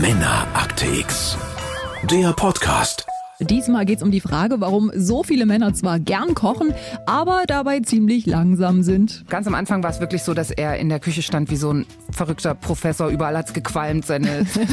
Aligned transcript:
Männerakte 0.00 0.86
X. 0.86 1.36
Der 2.04 2.32
Podcast. 2.32 3.06
Diesmal 3.40 3.86
geht 3.86 3.98
es 3.98 4.02
um 4.02 4.10
die 4.10 4.20
Frage, 4.20 4.60
warum 4.60 4.92
so 4.94 5.22
viele 5.22 5.46
Männer 5.46 5.72
zwar 5.72 5.98
gern 5.98 6.34
kochen, 6.34 6.74
aber 7.06 7.44
dabei 7.46 7.80
ziemlich 7.80 8.26
langsam 8.26 8.82
sind. 8.82 9.24
Ganz 9.28 9.46
am 9.46 9.54
Anfang 9.54 9.82
war 9.82 9.90
es 9.90 10.00
wirklich 10.00 10.22
so, 10.22 10.34
dass 10.34 10.50
er 10.50 10.76
in 10.76 10.88
der 10.88 11.00
Küche 11.00 11.22
stand 11.22 11.50
wie 11.50 11.56
so 11.56 11.72
ein 11.72 11.86
verrückter 12.10 12.54
Professor. 12.54 13.08
Überall 13.08 13.36
hat's 13.36 13.52
gequalmt. 13.52 14.04
Seine, 14.04 14.44
sein 14.54 14.64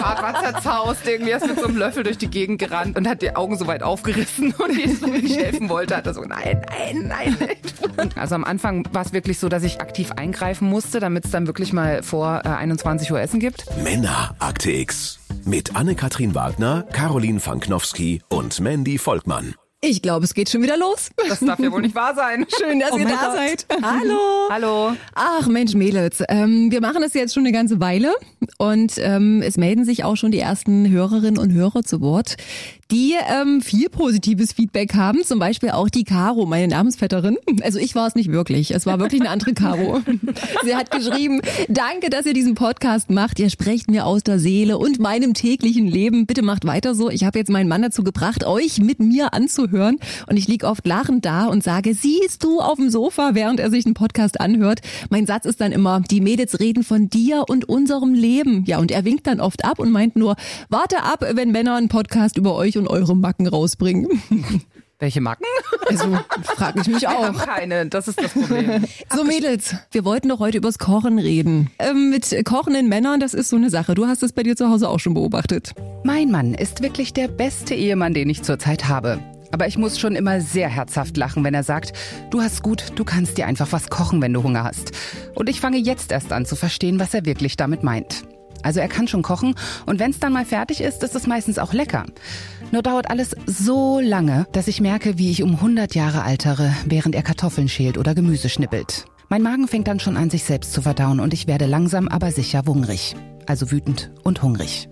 Bart 0.00 0.22
war 0.22 0.42
zerzaust. 0.42 1.06
Irgendwie 1.06 1.30
er 1.30 1.38
ist 1.38 1.46
mit 1.46 1.58
so 1.58 1.66
einem 1.66 1.78
Löffel 1.78 2.02
durch 2.02 2.18
die 2.18 2.28
Gegend 2.28 2.58
gerannt 2.58 2.96
und 2.98 3.08
hat 3.08 3.22
die 3.22 3.34
Augen 3.34 3.56
so 3.56 3.66
weit 3.66 3.82
aufgerissen. 3.82 4.52
Und 4.58 4.76
jedes 4.76 5.00
Mal, 5.00 5.14
wenn 5.14 5.24
ich 5.24 5.36
helfen 5.36 5.68
wollte, 5.68 5.96
hat 5.96 6.06
er 6.06 6.14
so, 6.14 6.22
nein, 6.22 6.60
nein, 6.68 7.06
nein. 7.08 7.36
nein. 7.96 8.10
Also 8.14 8.34
am 8.34 8.44
Anfang 8.44 8.86
war 8.92 9.04
es 9.04 9.12
wirklich 9.12 9.38
so, 9.38 9.48
dass 9.48 9.62
ich 9.62 9.80
aktiv 9.80 10.12
eingreifen 10.12 10.68
musste, 10.68 11.00
damit 11.00 11.24
es 11.24 11.30
dann 11.30 11.46
wirklich 11.46 11.72
mal 11.72 12.02
vor 12.02 12.42
äh, 12.44 12.48
21 12.48 13.10
Uhr 13.10 13.20
Essen 13.20 13.40
gibt. 13.40 13.64
Männerakte 13.82 14.70
X. 14.70 15.18
Mit 15.48 15.76
Anne-Kathrin 15.76 16.34
Wagner, 16.34 16.82
Caroline 16.92 17.38
Fanknowski 17.38 18.20
und 18.30 18.58
Mandy 18.58 18.98
Volkmann. 18.98 19.54
Ich 19.88 20.02
glaube, 20.02 20.24
es 20.24 20.34
geht 20.34 20.50
schon 20.50 20.62
wieder 20.62 20.76
los. 20.76 21.10
Das 21.28 21.38
darf 21.38 21.60
ja 21.60 21.70
wohl 21.70 21.80
nicht 21.80 21.94
wahr 21.94 22.12
sein. 22.16 22.44
Schön, 22.58 22.80
dass 22.80 22.90
Oh 22.92 22.98
ihr 22.98 23.04
da 23.04 23.10
Gott. 23.10 23.36
seid. 23.36 23.66
Hallo. 23.82 24.18
Hallo. 24.50 24.92
Ach 25.14 25.46
Mensch, 25.46 25.74
Mädels, 25.74 26.24
ähm, 26.28 26.72
wir 26.72 26.80
machen 26.80 27.02
das 27.02 27.14
jetzt 27.14 27.32
schon 27.34 27.44
eine 27.44 27.52
ganze 27.52 27.78
Weile 27.78 28.12
und 28.58 28.94
ähm, 28.98 29.42
es 29.42 29.56
melden 29.56 29.84
sich 29.84 30.02
auch 30.02 30.16
schon 30.16 30.32
die 30.32 30.40
ersten 30.40 30.90
Hörerinnen 30.90 31.38
und 31.38 31.52
Hörer 31.52 31.84
zu 31.84 32.00
Wort, 32.00 32.36
die 32.90 33.14
ähm, 33.28 33.60
viel 33.60 33.88
positives 33.88 34.52
Feedback 34.52 34.94
haben, 34.94 35.22
zum 35.24 35.38
Beispiel 35.38 35.70
auch 35.70 35.88
die 35.88 36.04
Caro, 36.04 36.46
meine 36.46 36.68
Namensvetterin. 36.68 37.36
Also 37.62 37.78
ich 37.78 37.94
war 37.94 38.06
es 38.08 38.14
nicht 38.16 38.30
wirklich, 38.32 38.72
es 38.74 38.86
war 38.86 38.98
wirklich 38.98 39.20
eine 39.20 39.30
andere 39.30 39.54
Caro. 39.54 40.00
Sie 40.64 40.74
hat 40.74 40.90
geschrieben, 40.90 41.42
danke, 41.68 42.10
dass 42.10 42.26
ihr 42.26 42.34
diesen 42.34 42.54
Podcast 42.54 43.10
macht, 43.10 43.38
ihr 43.38 43.50
sprecht 43.50 43.88
mir 43.90 44.06
aus 44.06 44.22
der 44.24 44.38
Seele 44.40 44.78
und 44.78 44.98
meinem 44.98 45.34
täglichen 45.34 45.86
Leben. 45.86 46.26
Bitte 46.26 46.42
macht 46.42 46.64
weiter 46.64 46.94
so. 46.94 47.08
Ich 47.10 47.24
habe 47.24 47.38
jetzt 47.38 47.50
meinen 47.50 47.68
Mann 47.68 47.82
dazu 47.82 48.02
gebracht, 48.02 48.44
euch 48.44 48.78
mit 48.80 48.98
mir 49.00 49.32
anzuhören 49.32 49.75
und 49.84 50.36
ich 50.36 50.48
lieg 50.48 50.64
oft 50.64 50.86
lachend 50.86 51.24
da 51.24 51.46
und 51.46 51.62
sage, 51.62 51.94
siehst 51.94 52.42
du 52.42 52.60
auf 52.60 52.76
dem 52.76 52.90
Sofa, 52.90 53.30
während 53.34 53.60
er 53.60 53.70
sich 53.70 53.84
einen 53.86 53.94
Podcast 53.94 54.40
anhört. 54.40 54.80
Mein 55.10 55.26
Satz 55.26 55.44
ist 55.44 55.60
dann 55.60 55.72
immer, 55.72 56.00
die 56.00 56.20
Mädels 56.20 56.60
reden 56.60 56.82
von 56.84 57.08
dir 57.08 57.44
und 57.48 57.68
unserem 57.68 58.14
Leben. 58.14 58.64
Ja, 58.66 58.78
und 58.78 58.90
er 58.90 59.04
winkt 59.04 59.26
dann 59.26 59.40
oft 59.40 59.64
ab 59.64 59.78
und 59.78 59.92
meint 59.92 60.16
nur, 60.16 60.36
warte 60.68 61.02
ab, 61.02 61.24
wenn 61.34 61.52
Männer 61.52 61.76
einen 61.76 61.88
Podcast 61.88 62.36
über 62.36 62.54
euch 62.54 62.78
und 62.78 62.88
eure 62.88 63.16
Macken 63.16 63.46
rausbringen. 63.46 64.08
Welche 64.98 65.20
Macken? 65.20 65.44
Also 65.90 66.16
frage 66.42 66.80
ich 66.80 66.86
mich 66.86 67.02
Wir 67.02 67.10
haben 67.10 67.36
auch. 67.36 67.44
keine. 67.44 67.84
Das 67.86 68.08
ist 68.08 68.18
das 68.18 68.32
Problem. 68.32 68.82
So 69.14 69.24
Mädels, 69.24 69.74
wir 69.92 70.06
wollten 70.06 70.30
doch 70.30 70.38
heute 70.38 70.56
übers 70.56 70.78
Kochen 70.78 71.18
reden. 71.18 71.70
Ähm, 71.78 72.08
mit 72.08 72.34
kochenden 72.46 72.88
Männern, 72.88 73.20
das 73.20 73.34
ist 73.34 73.50
so 73.50 73.56
eine 73.56 73.68
Sache. 73.68 73.94
Du 73.94 74.06
hast 74.06 74.22
es 74.22 74.32
bei 74.32 74.42
dir 74.42 74.56
zu 74.56 74.70
Hause 74.70 74.88
auch 74.88 74.98
schon 74.98 75.12
beobachtet. 75.12 75.74
Mein 76.02 76.30
Mann 76.30 76.54
ist 76.54 76.82
wirklich 76.82 77.12
der 77.12 77.28
beste 77.28 77.74
Ehemann, 77.74 78.14
den 78.14 78.30
ich 78.30 78.42
zurzeit 78.42 78.88
habe. 78.88 79.18
Aber 79.52 79.66
ich 79.66 79.78
muss 79.78 79.98
schon 79.98 80.16
immer 80.16 80.40
sehr 80.40 80.68
herzhaft 80.68 81.16
lachen, 81.16 81.44
wenn 81.44 81.54
er 81.54 81.62
sagt, 81.62 81.92
du 82.30 82.40
hast 82.40 82.62
gut, 82.62 82.92
du 82.96 83.04
kannst 83.04 83.38
dir 83.38 83.46
einfach 83.46 83.72
was 83.72 83.88
kochen, 83.88 84.20
wenn 84.22 84.32
du 84.32 84.42
Hunger 84.42 84.64
hast. 84.64 84.92
Und 85.34 85.48
ich 85.48 85.60
fange 85.60 85.78
jetzt 85.78 86.12
erst 86.12 86.32
an 86.32 86.46
zu 86.46 86.56
verstehen, 86.56 86.98
was 86.98 87.14
er 87.14 87.24
wirklich 87.24 87.56
damit 87.56 87.82
meint. 87.82 88.24
Also 88.62 88.80
er 88.80 88.88
kann 88.88 89.06
schon 89.06 89.22
kochen 89.22 89.54
und 89.86 90.00
wenn 90.00 90.10
es 90.10 90.18
dann 90.18 90.32
mal 90.32 90.44
fertig 90.44 90.80
ist, 90.80 91.02
ist 91.02 91.14
es 91.14 91.26
meistens 91.26 91.58
auch 91.58 91.72
lecker. 91.72 92.04
Nur 92.72 92.82
dauert 92.82 93.10
alles 93.10 93.36
so 93.46 94.00
lange, 94.00 94.46
dass 94.52 94.66
ich 94.66 94.80
merke, 94.80 95.18
wie 95.18 95.30
ich 95.30 95.42
um 95.42 95.54
100 95.54 95.94
Jahre 95.94 96.22
altere, 96.22 96.74
während 96.84 97.14
er 97.14 97.22
Kartoffeln 97.22 97.68
schält 97.68 97.96
oder 97.96 98.14
Gemüse 98.14 98.48
schnippelt. 98.48 99.04
Mein 99.28 99.42
Magen 99.42 99.68
fängt 99.68 99.88
dann 99.88 100.00
schon 100.00 100.16
an, 100.16 100.30
sich 100.30 100.44
selbst 100.44 100.72
zu 100.72 100.82
verdauen 100.82 101.20
und 101.20 101.34
ich 101.34 101.46
werde 101.46 101.66
langsam 101.66 102.08
aber 102.08 102.30
sicher 102.32 102.66
wungrig. 102.66 103.14
Also 103.46 103.70
wütend 103.70 104.10
und 104.24 104.42
hungrig. 104.42 104.88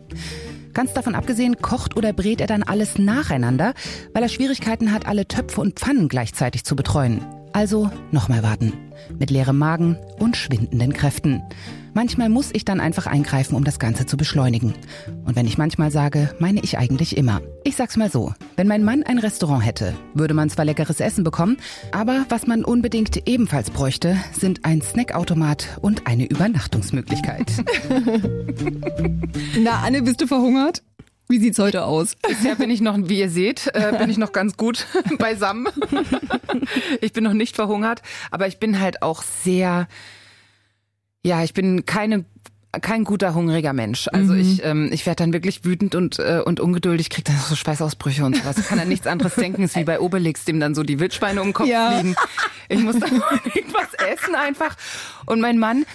Ganz 0.74 0.92
davon 0.92 1.14
abgesehen, 1.14 1.62
kocht 1.62 1.96
oder 1.96 2.12
brät 2.12 2.40
er 2.40 2.48
dann 2.48 2.64
alles 2.64 2.98
nacheinander, 2.98 3.74
weil 4.12 4.24
er 4.24 4.28
Schwierigkeiten 4.28 4.92
hat, 4.92 5.06
alle 5.06 5.26
Töpfe 5.26 5.60
und 5.60 5.78
Pfannen 5.78 6.08
gleichzeitig 6.08 6.64
zu 6.64 6.74
betreuen. 6.74 7.24
Also 7.54 7.88
nochmal 8.10 8.42
warten. 8.42 8.72
Mit 9.16 9.30
leerem 9.30 9.56
Magen 9.58 9.96
und 10.18 10.36
schwindenden 10.36 10.92
Kräften. 10.92 11.40
Manchmal 11.94 12.28
muss 12.28 12.50
ich 12.52 12.64
dann 12.64 12.80
einfach 12.80 13.06
eingreifen, 13.06 13.54
um 13.54 13.62
das 13.62 13.78
Ganze 13.78 14.06
zu 14.06 14.16
beschleunigen. 14.16 14.74
Und 15.24 15.36
wenn 15.36 15.46
ich 15.46 15.56
manchmal 15.56 15.92
sage, 15.92 16.34
meine 16.40 16.60
ich 16.64 16.78
eigentlich 16.78 17.16
immer. 17.16 17.42
Ich 17.62 17.76
sag's 17.76 17.96
mal 17.96 18.10
so, 18.10 18.34
wenn 18.56 18.66
mein 18.66 18.82
Mann 18.82 19.04
ein 19.04 19.20
Restaurant 19.20 19.64
hätte, 19.64 19.94
würde 20.14 20.34
man 20.34 20.50
zwar 20.50 20.64
leckeres 20.64 20.98
Essen 20.98 21.22
bekommen, 21.22 21.56
aber 21.92 22.26
was 22.28 22.48
man 22.48 22.64
unbedingt 22.64 23.28
ebenfalls 23.28 23.70
bräuchte, 23.70 24.16
sind 24.32 24.64
ein 24.64 24.82
Snackautomat 24.82 25.78
und 25.80 26.08
eine 26.08 26.26
Übernachtungsmöglichkeit. 26.26 27.52
Na, 29.62 29.80
Anne, 29.84 30.02
bist 30.02 30.20
du 30.20 30.26
verhungert? 30.26 30.82
Wie 31.28 31.38
sieht's 31.38 31.58
heute 31.58 31.84
aus? 31.84 32.16
Bisher 32.28 32.54
bin 32.54 32.68
ich 32.70 32.80
noch, 32.82 32.96
wie 33.04 33.18
ihr 33.20 33.30
seht, 33.30 33.68
äh, 33.74 33.94
bin 33.98 34.10
ich 34.10 34.18
noch 34.18 34.32
ganz 34.32 34.56
gut 34.56 34.86
beisammen. 35.18 35.68
Ich 37.00 37.12
bin 37.12 37.24
noch 37.24 37.32
nicht 37.32 37.56
verhungert, 37.56 38.02
aber 38.30 38.46
ich 38.46 38.58
bin 38.58 38.78
halt 38.78 39.00
auch 39.02 39.22
sehr, 39.22 39.88
ja, 41.22 41.42
ich 41.42 41.54
bin 41.54 41.86
keine 41.86 42.24
kein 42.82 43.04
guter 43.04 43.34
hungriger 43.34 43.72
Mensch. 43.72 44.08
Also 44.12 44.34
ich 44.34 44.64
ähm, 44.64 44.90
ich 44.92 45.06
werde 45.06 45.22
dann 45.22 45.32
wirklich 45.32 45.64
wütend 45.64 45.94
und 45.94 46.18
äh, 46.18 46.42
und 46.44 46.58
ungeduldig, 46.58 47.08
krieg 47.08 47.24
dann 47.24 47.36
so 47.38 47.54
Schweißausbrüche 47.54 48.24
und 48.24 48.36
sowas. 48.36 48.66
Kann 48.66 48.80
an 48.80 48.88
nichts 48.88 49.06
anderes 49.06 49.36
denken, 49.36 49.62
ist 49.62 49.76
wie 49.76 49.84
bei 49.84 50.00
Obelix, 50.00 50.44
dem 50.44 50.58
dann 50.58 50.74
so 50.74 50.82
die 50.82 50.98
Wildschweine 50.98 51.40
um 51.40 51.48
den 51.48 51.52
Kopf 51.54 51.68
Ja. 51.68 51.92
fliegen. 51.92 52.16
Ich 52.68 52.80
muss 52.80 52.98
dann 52.98 53.12
irgendwas 53.54 53.94
essen 53.94 54.34
einfach. 54.34 54.76
Und 55.26 55.40
mein 55.40 55.58
Mann, 55.60 55.86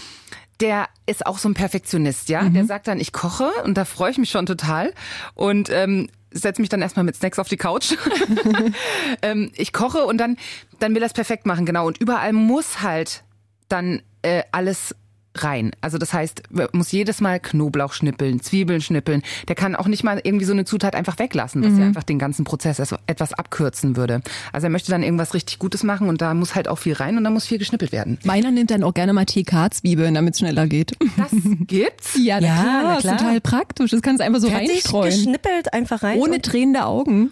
der 0.59 0.88
ist 1.06 1.25
auch 1.25 1.38
so 1.38 1.50
ein 1.50 1.53
Perfektionist, 1.53 2.30
ja. 2.30 2.44
Der 2.50 2.66
sagt 2.66 2.88
dann, 2.88 3.00
ich 3.00 3.14
koche 3.14 3.50
und 3.64 3.78
da 3.78 3.86
freue 3.86 4.12
ich 4.12 4.18
mich 4.18 4.30
schon 4.30 4.46
total. 4.46 4.94
Und 5.34 5.70
ähm, 5.70 6.09
setze 6.31 6.62
mich 6.62 6.70
dann 6.70 6.81
erstmal 6.81 7.06
mit 7.06 7.16
Snacks 7.16 7.40
auf 7.40 7.47
die 7.47 7.58
Couch. 7.58 7.96
ähm, 9.22 9.52
ich 9.56 9.74
koche 9.74 10.06
und 10.06 10.18
dann, 10.18 10.38
dann 10.80 10.96
will 10.96 11.02
er 11.02 11.08
es 11.08 11.14
perfekt 11.14 11.46
machen, 11.46 11.66
genau. 11.66 11.88
Und 11.88 11.97
überall 11.97 12.34
muss 12.34 12.81
halt 12.81 13.24
dann 13.70 14.02
äh, 14.22 14.44
alles 14.52 14.96
rein. 15.35 15.72
Also 15.81 15.97
das 15.97 16.12
heißt, 16.13 16.44
man 16.50 16.67
muss 16.73 16.91
jedes 16.91 17.22
Mal 17.22 17.40
Knoblauch 17.40 17.94
schnippeln, 17.94 18.41
Zwiebeln 18.41 18.81
schnippeln. 18.81 19.22
Der 19.47 19.56
kann 19.56 19.75
auch 19.75 19.88
nicht 19.88 20.03
mal 20.03 20.19
irgendwie 20.23 20.45
so 20.45 20.53
eine 20.53 20.66
Zutat 20.66 20.95
einfach 20.95 21.19
weglassen, 21.19 21.63
was 21.63 21.78
ja 21.78 21.85
einfach 21.85 22.03
den 22.03 22.19
ganzen 22.19 22.45
Prozess 22.45 22.79
etwas 23.07 23.34
abkürzen 23.34 23.95
würde. 23.95 24.22
Also 24.51 24.67
er 24.67 24.72
möchte 24.72 24.91
dann 24.91 25.03
irgendwas 25.03 25.34
richtig 25.34 25.59
Gutes 25.59 25.84
machen 25.84 26.09
und 26.09 26.22
da 26.22 26.34
muss 26.34 26.56
halt 26.56 26.67
auch 26.67 26.78
viel 26.78 26.94
rein 26.94 27.17
und 27.17 27.23
da 27.23 27.29
muss 27.29 27.45
viel 27.45 27.57
geschnippelt 27.59 27.91
werden. 27.91 28.17
Meiner 28.23 28.51
nimmt 28.51 28.72
dann 28.72 28.84
auch 28.84 28.94
gerne 28.94 29.13
mal 29.13 29.25
TK-Zwiebeln, 29.25 30.13
damit 30.16 30.34
es 30.34 30.40
schneller 30.40 30.67
geht. 30.67 30.94
Das 31.17 31.29
gibt's? 31.67 32.17
Ja, 32.19 32.40
na 32.41 32.47
Ja, 32.47 32.61
klar, 32.61 32.84
na 32.84 32.94
ist 32.96 33.01
klar. 33.01 33.17
total 33.17 33.41
praktisch. 33.41 33.91
Das 33.91 34.01
kannst 34.01 34.19
du 34.19 34.25
einfach 34.25 34.40
so 34.41 34.50
Fertig 34.50 34.69
reinstreuen. 34.72 35.09
geschnippelt 35.16 35.73
einfach 35.73 36.03
rein. 36.03 36.17
Ohne 36.19 36.41
tränende 36.41 36.85
Augen. 36.85 37.31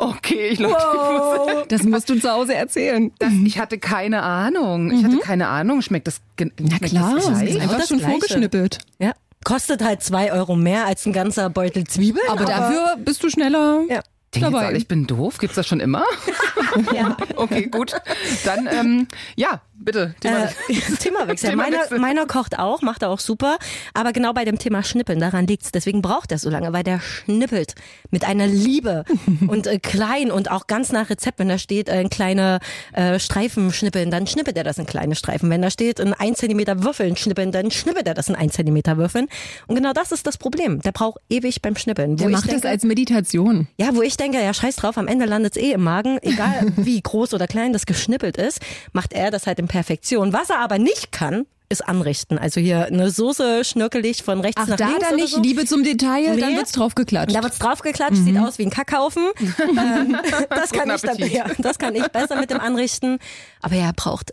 Okay, 0.00 0.48
ich, 0.50 0.60
ich, 0.60 0.66
muss, 0.66 0.74
Das 1.68 1.82
musst 1.82 2.08
du 2.08 2.18
zu 2.20 2.30
Hause 2.30 2.54
erzählen. 2.54 3.10
das, 3.18 3.32
ich 3.44 3.58
hatte 3.58 3.78
keine 3.78 4.22
Ahnung. 4.22 4.92
Ich 4.92 5.04
hatte 5.04 5.18
keine 5.18 5.48
Ahnung. 5.48 5.82
Schmeckt 5.82 6.06
das 6.06 6.20
ge- 6.36 6.52
Na 6.58 6.76
schmeckt 6.76 6.92
klar, 6.92 7.14
das 7.16 7.26
das 7.26 7.42
ist 7.42 7.60
einfach 7.60 7.78
das 7.78 7.88
schon 7.88 7.98
Gleiche. 7.98 8.12
vorgeschnippelt. 8.12 8.78
ja. 9.00 9.12
Kostet 9.44 9.82
halt 9.84 10.02
zwei 10.02 10.32
Euro 10.32 10.56
mehr 10.56 10.86
als 10.86 11.06
ein 11.06 11.12
ganzer 11.12 11.48
Beutel 11.48 11.84
Zwiebeln. 11.84 12.26
Aber 12.28 12.44
dafür 12.44 12.96
bist 13.04 13.22
du 13.22 13.28
schneller 13.30 13.82
Ja. 13.88 14.00
Alle, 14.42 14.76
ich 14.76 14.86
bin 14.88 15.06
doof? 15.06 15.38
Gibt's 15.38 15.56
das 15.56 15.66
schon 15.66 15.80
immer? 15.80 16.04
Ja. 16.94 17.16
Okay, 17.36 17.66
gut. 17.66 17.94
Dann, 18.44 18.68
ähm, 18.70 19.08
ja, 19.36 19.62
bitte. 19.78 20.14
Thema- 20.20 20.44
Äh, 20.68 20.74
Themawechsel. 21.00 21.56
Meiner, 21.56 21.70
Themawechsel. 21.70 21.98
meiner 21.98 22.26
kocht 22.26 22.58
auch, 22.58 22.82
macht 22.82 23.02
er 23.02 23.10
auch 23.10 23.20
super. 23.20 23.58
Aber 23.94 24.12
genau 24.12 24.32
bei 24.32 24.44
dem 24.44 24.58
Thema 24.58 24.82
Schnippeln, 24.82 25.20
daran 25.20 25.46
liegt's. 25.46 25.72
Deswegen 25.72 26.02
braucht 26.02 26.32
er 26.32 26.38
so 26.38 26.50
lange, 26.50 26.72
weil 26.72 26.82
der 26.84 27.00
schnippelt 27.00 27.74
mit 28.10 28.24
einer 28.24 28.46
Liebe 28.46 29.04
und 29.48 29.66
äh, 29.66 29.78
klein 29.78 30.30
und 30.30 30.50
auch 30.50 30.66
ganz 30.66 30.92
nach 30.92 31.10
Rezept. 31.10 31.38
Wenn 31.38 31.48
da 31.48 31.58
steht, 31.58 31.88
äh, 31.88 32.04
kleine 32.04 32.58
äh, 32.92 33.18
Streifen 33.18 33.72
schnippeln, 33.72 34.10
dann 34.10 34.26
schnippelt 34.26 34.56
er 34.56 34.64
das 34.64 34.78
in 34.78 34.86
kleine 34.86 35.14
Streifen. 35.14 35.50
Wenn 35.50 35.62
da 35.62 35.70
steht, 35.70 36.00
in 36.00 36.12
ein 36.14 36.34
Zentimeter 36.34 36.82
Würfeln 36.82 37.16
schnippeln, 37.16 37.52
dann 37.52 37.70
schnippelt 37.70 38.06
er 38.06 38.14
das 38.14 38.28
in 38.28 38.34
ein 38.34 38.50
Zentimeter 38.50 38.96
Würfeln. 38.96 39.28
Und 39.66 39.74
genau 39.74 39.92
das 39.92 40.12
ist 40.12 40.26
das 40.26 40.38
Problem. 40.38 40.80
Der 40.80 40.92
braucht 40.92 41.18
ewig 41.28 41.62
beim 41.62 41.76
Schnippeln. 41.76 42.16
Der 42.16 42.28
macht 42.28 42.44
das 42.46 42.52
denke- 42.62 42.68
als 42.68 42.84
Meditation. 42.84 43.68
Ja, 43.78 43.94
wo 43.94 44.02
ich 44.02 44.16
denke, 44.16 44.38
ja, 44.42 44.52
scheiß 44.52 44.76
drauf, 44.76 44.98
am 44.98 45.06
Ende 45.08 45.24
landet's 45.26 45.56
eh 45.56 45.72
im 45.72 45.82
Magen, 45.82 46.18
egal 46.22 46.72
wie 46.76 47.00
groß 47.00 47.34
oder 47.34 47.46
klein 47.46 47.72
das 47.72 47.86
geschnippelt 47.86 48.36
ist, 48.36 48.60
macht 48.92 49.12
er 49.12 49.30
das 49.30 49.46
halt 49.46 49.58
Perfektion. 49.68 50.32
Was 50.32 50.50
er 50.50 50.58
aber 50.58 50.78
nicht 50.78 51.12
kann, 51.12 51.46
ist 51.70 51.86
anrichten. 51.86 52.38
Also 52.38 52.60
hier 52.60 52.86
eine 52.86 53.10
Soße 53.10 53.62
schnörkelig 53.64 54.22
von 54.22 54.40
rechts 54.40 54.60
Ach, 54.62 54.68
nach 54.68 54.76
da 54.76 54.86
links 54.86 55.00
dann 55.02 55.14
oder 55.14 55.22
nicht 55.22 55.34
so. 55.34 55.42
Liebe 55.42 55.66
zum 55.66 55.84
Detail, 55.84 56.38
dann 56.38 56.52
Nee. 56.52 56.56
wird's 56.56 56.72
draufgeklatscht. 56.72 57.36
Da 57.36 57.42
wird's 57.42 57.58
draufgeklatscht, 57.58 58.16
sieht 58.16 58.38
aus 58.38 58.58
wie 58.58 58.64
ein 58.64 58.70
Kackhaufen. 58.70 59.22
ähm, 59.60 60.16
das, 60.48 60.72
kann 60.72 60.90
ich 60.90 61.02
dann, 61.02 61.18
ja, 61.30 61.44
das 61.58 61.78
kann 61.78 61.94
ich 61.94 62.06
besser 62.08 62.36
mit 62.36 62.50
dem 62.50 62.58
Anrichten. 62.60 63.18
Aber 63.60 63.74
er 63.74 63.92
braucht 63.92 64.32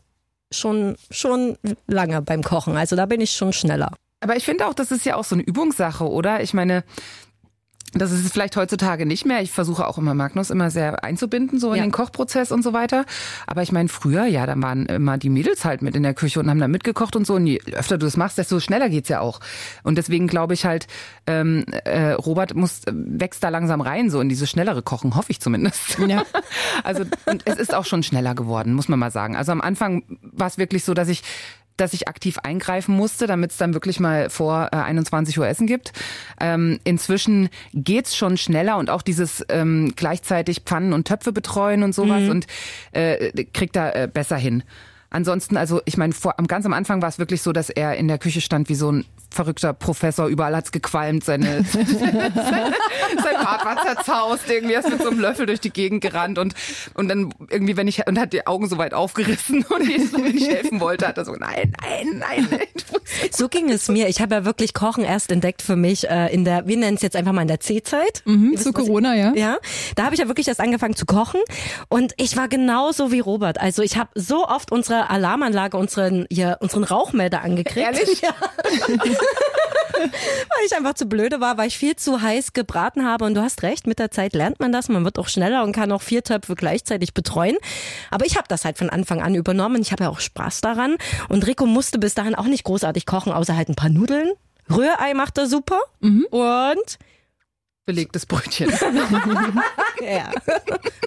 schon, 0.51 0.95
schon 1.11 1.57
lange 1.87 2.21
beim 2.21 2.41
Kochen. 2.41 2.77
Also 2.77 2.95
da 2.95 3.05
bin 3.05 3.19
ich 3.19 3.31
schon 3.31 3.51
schneller. 3.51 3.91
Aber 4.21 4.37
ich 4.37 4.45
finde 4.45 4.65
auch, 4.67 4.73
das 4.73 4.91
ist 4.91 5.05
ja 5.05 5.17
auch 5.17 5.25
so 5.25 5.35
eine 5.35 5.43
Übungssache, 5.43 6.09
oder? 6.09 6.41
Ich 6.41 6.53
meine, 6.53 6.83
Das 7.97 8.11
ist 8.11 8.25
es 8.25 8.31
vielleicht 8.31 8.57
heutzutage 8.57 9.05
nicht 9.05 9.25
mehr. 9.25 9.41
Ich 9.41 9.51
versuche 9.51 9.87
auch 9.87 9.97
immer 9.97 10.13
Magnus 10.13 10.49
immer 10.49 10.69
sehr 10.69 11.03
einzubinden, 11.03 11.59
so 11.59 11.71
in 11.71 11.77
Ja. 11.77 11.83
den 11.83 11.91
Kochprozess 11.91 12.51
und 12.51 12.61
so 12.61 12.73
weiter. 12.73 13.05
Aber 13.47 13.61
ich 13.63 13.71
meine, 13.71 13.87
früher, 13.89 14.25
ja, 14.25 14.45
dann 14.45 14.61
waren 14.61 14.85
immer 14.85 15.17
die 15.17 15.29
Mädels 15.29 15.63
halt 15.63 15.81
mit 15.81 15.95
in 15.95 16.03
der 16.03 16.13
Küche 16.13 16.39
und 16.41 16.49
haben 16.49 16.59
da 16.59 16.67
mitgekocht 16.67 17.15
und 17.15 17.25
so. 17.25 17.35
Und 17.35 17.47
je 17.47 17.61
öfter 17.73 17.97
du 17.97 18.05
es 18.05 18.17
machst, 18.17 18.37
desto 18.37 18.59
schneller 18.59 18.89
geht's 18.89 19.07
ja 19.09 19.21
auch. 19.21 19.39
Und 19.83 19.97
deswegen 19.97 20.27
glaube 20.27 20.53
ich 20.53 20.65
halt, 20.65 20.87
ähm, 21.25 21.65
äh, 21.85 22.11
Robert 22.11 22.53
muss, 22.53 22.81
wächst 22.91 23.43
da 23.43 23.49
langsam 23.49 23.79
rein, 23.81 24.09
so 24.09 24.19
in 24.19 24.27
dieses 24.29 24.49
schnellere 24.49 24.81
Kochen, 24.81 25.15
hoffe 25.15 25.31
ich 25.31 25.39
zumindest. 25.39 25.97
Ja. 25.99 26.23
Also, 26.83 27.03
und 27.25 27.43
es 27.45 27.55
ist 27.55 27.73
auch 27.73 27.85
schon 27.85 28.03
schneller 28.03 28.35
geworden, 28.35 28.73
muss 28.73 28.89
man 28.89 28.99
mal 28.99 29.09
sagen. 29.11 29.35
Also 29.35 29.51
am 29.51 29.61
Anfang 29.61 30.03
war 30.21 30.47
es 30.47 30.57
wirklich 30.57 30.83
so, 30.83 30.93
dass 30.93 31.07
ich 31.07 31.23
dass 31.77 31.93
ich 31.93 32.07
aktiv 32.07 32.37
eingreifen 32.43 32.95
musste, 32.95 33.27
damit 33.27 33.51
es 33.51 33.57
dann 33.57 33.73
wirklich 33.73 33.99
mal 33.99 34.29
vor 34.29 34.69
äh, 34.71 34.77
21 34.77 35.37
Uhr 35.39 35.47
Essen 35.47 35.67
gibt. 35.67 35.91
Ähm, 36.39 36.79
inzwischen 36.83 37.49
geht's 37.73 38.15
schon 38.15 38.37
schneller 38.37 38.77
und 38.77 38.89
auch 38.89 39.01
dieses 39.01 39.45
ähm, 39.49 39.93
gleichzeitig 39.95 40.61
Pfannen 40.61 40.93
und 40.93 41.07
Töpfe 41.07 41.31
betreuen 41.31 41.83
und 41.83 41.93
sowas 41.93 42.29
und 42.29 42.47
äh, 42.91 43.43
kriegt 43.45 43.75
da 43.75 43.91
äh, 43.91 44.09
besser 44.11 44.37
hin. 44.37 44.63
Ansonsten, 45.15 45.55
also 45.55 45.81
ich 45.85 45.95
meine, 45.95 46.11
vor, 46.13 46.37
am 46.37 46.45
ganz 46.45 46.65
am 46.65 46.73
Anfang 46.73 47.01
war 47.01 47.07
es 47.07 47.19
wirklich 47.19 47.41
so, 47.41 47.53
dass 47.53 47.69
er 47.69 47.95
in 47.95 48.09
der 48.09 48.17
Küche 48.17 48.41
stand 48.41 48.67
wie 48.67 48.75
so 48.75 48.91
ein 48.91 49.05
verrückter 49.33 49.71
Professor, 49.73 50.27
überall 50.27 50.53
hat's 50.55 50.71
gequalmt, 50.73 51.23
seine, 51.23 51.63
sein 52.43 53.35
Bart 53.43 53.65
war 53.65 53.81
zerzaust, 53.81 54.49
irgendwie 54.49 54.73
er 54.75 54.79
ist 54.81 54.89
mit 54.89 55.01
so 55.01 55.09
einem 55.09 55.19
Löffel 55.19 55.45
durch 55.45 55.59
die 55.59 55.71
Gegend 55.71 56.01
gerannt 56.01 56.37
und, 56.37 56.53
und 56.93 57.07
dann 57.07 57.33
irgendwie, 57.49 57.77
wenn 57.77 57.87
ich, 57.87 58.05
und 58.07 58.19
hat 58.19 58.33
die 58.33 58.45
Augen 58.47 58.67
so 58.69 58.77
weit 58.77 58.93
aufgerissen 58.93 59.63
und 59.69 59.87
jedes 59.87 60.11
Mal, 60.11 60.23
wenn 60.25 60.37
ich 60.37 60.47
helfen 60.49 60.79
wollte, 60.79 61.07
hat 61.07 61.17
er 61.17 61.25
so, 61.25 61.33
nein, 61.33 61.73
nein, 61.81 62.19
nein, 62.19 62.47
nein. 62.49 62.61
So 63.31 63.49
ging 63.49 63.69
es 63.69 63.87
mir. 63.87 64.07
Ich 64.07 64.21
habe 64.21 64.35
ja 64.35 64.45
wirklich 64.45 64.73
Kochen 64.73 65.03
erst 65.03 65.31
entdeckt 65.31 65.61
für 65.61 65.75
mich 65.75 66.09
äh, 66.09 66.33
in 66.33 66.43
der, 66.43 66.67
wir 66.67 66.77
nennen 66.77 66.95
es 66.95 67.01
jetzt 67.03 67.15
einfach 67.15 67.33
mal 67.33 67.41
in 67.43 67.47
der 67.47 67.59
C-Zeit. 67.59 68.23
Mhm, 68.25 68.57
zu 68.57 68.73
was 68.73 68.81
ich- 68.81 68.87
Corona, 68.87 69.15
ja. 69.15 69.33
Ja, 69.35 69.57
da 69.95 70.05
habe 70.05 70.15
ich 70.15 70.21
ja 70.21 70.27
wirklich 70.27 70.47
erst 70.47 70.59
angefangen 70.59 70.95
zu 70.95 71.05
kochen 71.05 71.41
und 71.89 72.13
ich 72.17 72.35
war 72.37 72.47
genauso 72.47 73.11
wie 73.11 73.19
Robert. 73.19 73.59
Also 73.61 73.81
ich 73.83 73.97
habe 73.97 74.09
so 74.15 74.47
oft 74.47 74.71
unsere 74.71 75.04
Alarmanlage, 75.05 75.77
unseren, 75.77 76.25
hier, 76.31 76.57
unseren 76.59 76.83
Rauchmelder 76.83 77.41
angekriegt. 77.41 77.85
Ehrlich? 77.85 78.21
Ja. 79.97 80.07
weil 80.49 80.65
ich 80.65 80.75
einfach 80.75 80.93
zu 80.93 81.05
blöde 81.05 81.39
war, 81.39 81.57
weil 81.57 81.67
ich 81.67 81.77
viel 81.77 81.95
zu 81.95 82.21
heiß 82.21 82.53
gebraten 82.53 83.05
habe. 83.05 83.25
Und 83.25 83.33
du 83.33 83.41
hast 83.41 83.63
recht, 83.63 83.87
mit 83.87 83.99
der 83.99 84.11
Zeit 84.11 84.33
lernt 84.33 84.59
man 84.59 84.71
das. 84.71 84.89
Man 84.89 85.05
wird 85.05 85.17
auch 85.19 85.27
schneller 85.29 85.63
und 85.63 85.71
kann 85.71 85.91
auch 85.91 86.01
vier 86.01 86.23
Töpfe 86.23 86.55
gleichzeitig 86.55 87.13
betreuen. 87.13 87.55
Aber 88.11 88.25
ich 88.25 88.35
habe 88.35 88.45
das 88.47 88.65
halt 88.65 88.77
von 88.77 88.89
Anfang 88.89 89.21
an 89.21 89.35
übernommen. 89.35 89.81
Ich 89.81 89.91
habe 89.91 90.03
ja 90.03 90.09
auch 90.09 90.19
Spaß 90.19 90.61
daran. 90.61 90.97
Und 91.29 91.47
Rico 91.47 91.65
musste 91.65 91.97
bis 91.99 92.13
dahin 92.13 92.35
auch 92.35 92.45
nicht 92.45 92.63
großartig 92.65 93.05
kochen, 93.05 93.31
außer 93.31 93.55
halt 93.55 93.69
ein 93.69 93.75
paar 93.75 93.89
Nudeln. 93.89 94.31
Rührei 94.69 95.13
macht 95.13 95.37
er 95.37 95.47
super. 95.47 95.79
Und 96.29 96.97
Belegtes 97.85 98.25
Brötchen. 98.25 98.69
ja, 100.01 100.31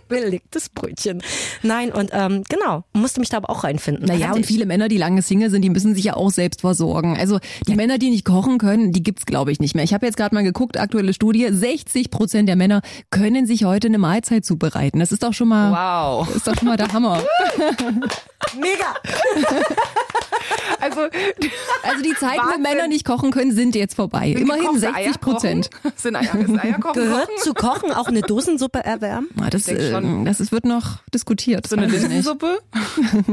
belegtes 0.06 0.68
Brötchen. 0.68 1.20
Nein, 1.64 1.90
und 1.90 2.10
ähm, 2.12 2.44
genau, 2.48 2.84
musste 2.92 3.18
mich 3.18 3.30
da 3.30 3.38
aber 3.38 3.50
auch 3.50 3.64
reinfinden. 3.64 4.06
Naja, 4.06 4.32
und 4.32 4.40
ich. 4.40 4.46
viele 4.46 4.64
Männer, 4.64 4.86
die 4.86 4.96
lange 4.96 5.22
Single 5.22 5.50
sind, 5.50 5.62
die 5.62 5.70
müssen 5.70 5.96
sich 5.96 6.04
ja 6.04 6.14
auch 6.14 6.30
selbst 6.30 6.60
versorgen. 6.60 7.16
Also 7.18 7.40
die 7.66 7.74
Männer, 7.74 7.98
die 7.98 8.10
nicht 8.10 8.24
kochen 8.24 8.58
können, 8.58 8.92
die 8.92 9.02
gibt's 9.02 9.26
glaube 9.26 9.50
ich 9.50 9.58
nicht 9.58 9.74
mehr. 9.74 9.82
Ich 9.82 9.92
habe 9.92 10.06
jetzt 10.06 10.16
gerade 10.16 10.32
mal 10.36 10.44
geguckt, 10.44 10.78
aktuelle 10.78 11.12
Studie, 11.14 11.48
60 11.50 12.10
Prozent 12.12 12.48
der 12.48 12.54
Männer 12.56 12.80
können 13.10 13.44
sich 13.48 13.64
heute 13.64 13.88
eine 13.88 13.98
Mahlzeit 13.98 14.44
zubereiten. 14.44 15.00
Das 15.00 15.10
ist 15.10 15.24
doch 15.24 15.34
schon 15.34 15.48
mal, 15.48 15.72
Wow. 15.72 16.32
ist 16.32 16.46
doch 16.46 16.54
schon 16.54 16.68
mal 16.68 16.76
der 16.76 16.92
Hammer. 16.92 17.20
Mega! 18.56 18.94
Also, 20.80 21.00
Also 21.00 22.02
die 22.04 22.14
Zeiten, 22.14 22.40
wo 22.40 22.46
Wahnsinn. 22.46 22.62
Männer 22.62 22.86
nicht 22.88 23.04
kochen 23.04 23.30
können, 23.32 23.52
sind 23.52 23.74
jetzt 23.74 23.94
vorbei. 23.96 24.28
Immerhin 24.28 24.62
gekochte 24.64 24.94
Eier 24.94 25.04
60 25.12 25.20
Prozent. 25.20 25.70
Sind 25.96 26.14
Eier, 26.16 26.34
ist 26.36 26.58
Eierkochen 26.64 27.02
Gehört 27.02 27.26
kochen? 27.28 27.42
zu 27.42 27.54
Kochen 27.54 27.92
auch 27.92 28.06
eine 28.06 28.20
Dosensuppe 28.22 28.84
erwärmen? 28.84 29.28
Ah, 29.40 29.50
Das, 29.50 29.66
äh, 29.68 29.90
schon. 29.92 30.24
das 30.24 30.40
ist, 30.40 30.52
wird 30.52 30.64
noch 30.64 30.98
diskutiert. 31.12 31.66
So 31.66 31.76
eine. 31.76 31.86
Linsensuppe? 31.86 32.58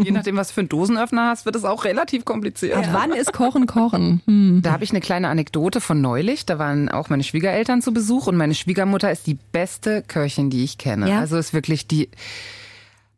Je 0.04 0.12
nachdem, 0.12 0.38
was 0.38 0.52
für 0.52 0.62
einen 0.62 0.70
Dosenöffner 0.70 1.30
hast, 1.30 1.46
wird 1.46 1.56
es 1.56 1.66
auch 1.66 1.86
relativ 1.86 2.26
kompliziert. 2.26 2.76
Ab 2.76 2.90
wann 2.92 3.12
ist 3.12 3.32
Kochen 3.32 3.68
Kochen? 3.68 4.22
Hm. 4.26 4.62
Da 4.64 4.72
habe 4.72 4.84
ich 4.84 4.90
eine 4.92 5.02
kleine 5.02 5.28
Anekdote 5.30 5.82
von 5.82 6.02
neulich. 6.02 6.46
Da 6.46 6.58
waren 6.58 6.90
auch 6.90 7.10
meine 7.10 7.24
Schwiegereltern 7.24 7.82
zu 7.82 7.94
Besuch 7.94 8.28
und 8.28 8.38
meine 8.38 8.56
Schwiegermutter 8.56 9.12
ist 9.12 9.28
die 9.28 9.38
beste 9.52 10.02
Köchin, 10.08 10.50
die 10.50 10.64
ich 10.64 10.78
kenne. 10.78 11.10
Ja? 11.10 11.20
Also 11.20 11.38
ist 11.38 11.54
wirklich 11.54 11.88
die 11.88 12.10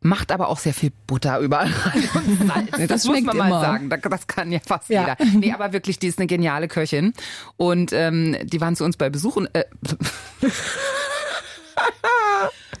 macht 0.00 0.30
aber 0.32 0.48
auch 0.48 0.58
sehr 0.58 0.74
viel 0.74 0.92
Butter 1.06 1.38
überall 1.40 1.70
rein 1.72 2.08
und 2.14 2.48
Salz. 2.76 2.88
Das 2.88 3.04
muss 3.04 3.16
schmeckt 3.18 3.26
man 3.26 3.36
mal 3.36 3.46
immer. 3.48 3.60
sagen. 3.60 3.90
Da- 3.90 3.96
Das 3.96 4.26
kann 4.26 4.52
ja 4.52 4.60
fast 4.66 4.88
Ja. 4.88 5.16
jeder. 5.18 5.38
Nee, 5.38 5.52
aber 5.52 5.72
wirklich, 5.72 5.98
die 5.98 6.06
ist 6.06 6.18
eine 6.18 6.26
geniale 6.28 6.68
Köchin. 6.68 7.12
Und 7.56 7.92
ähm, 7.92 8.36
die 8.44 8.60
waren 8.60 8.76
zu 8.76 8.84
uns 8.84 8.96
bei 8.96 9.10
Besuch 9.10 9.36
und 9.36 9.48
äh, 9.54 9.64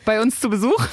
bei 0.04 0.20
uns 0.22 0.40
zu 0.40 0.48
Besuch. 0.48 0.86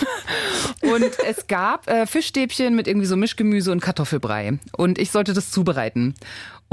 Und 0.81 1.12
es 1.25 1.48
gab 1.48 1.88
äh, 1.89 2.06
Fischstäbchen 2.06 2.75
mit 2.75 2.88
irgendwie 2.88 3.07
so 3.07 3.16
Mischgemüse 3.16 3.72
und 3.72 3.80
Kartoffelbrei. 3.81 4.60
Und 4.75 4.98
ich 5.00 5.12
sollte 5.12 5.33
das 5.33 5.51
zubereiten. 5.51 6.16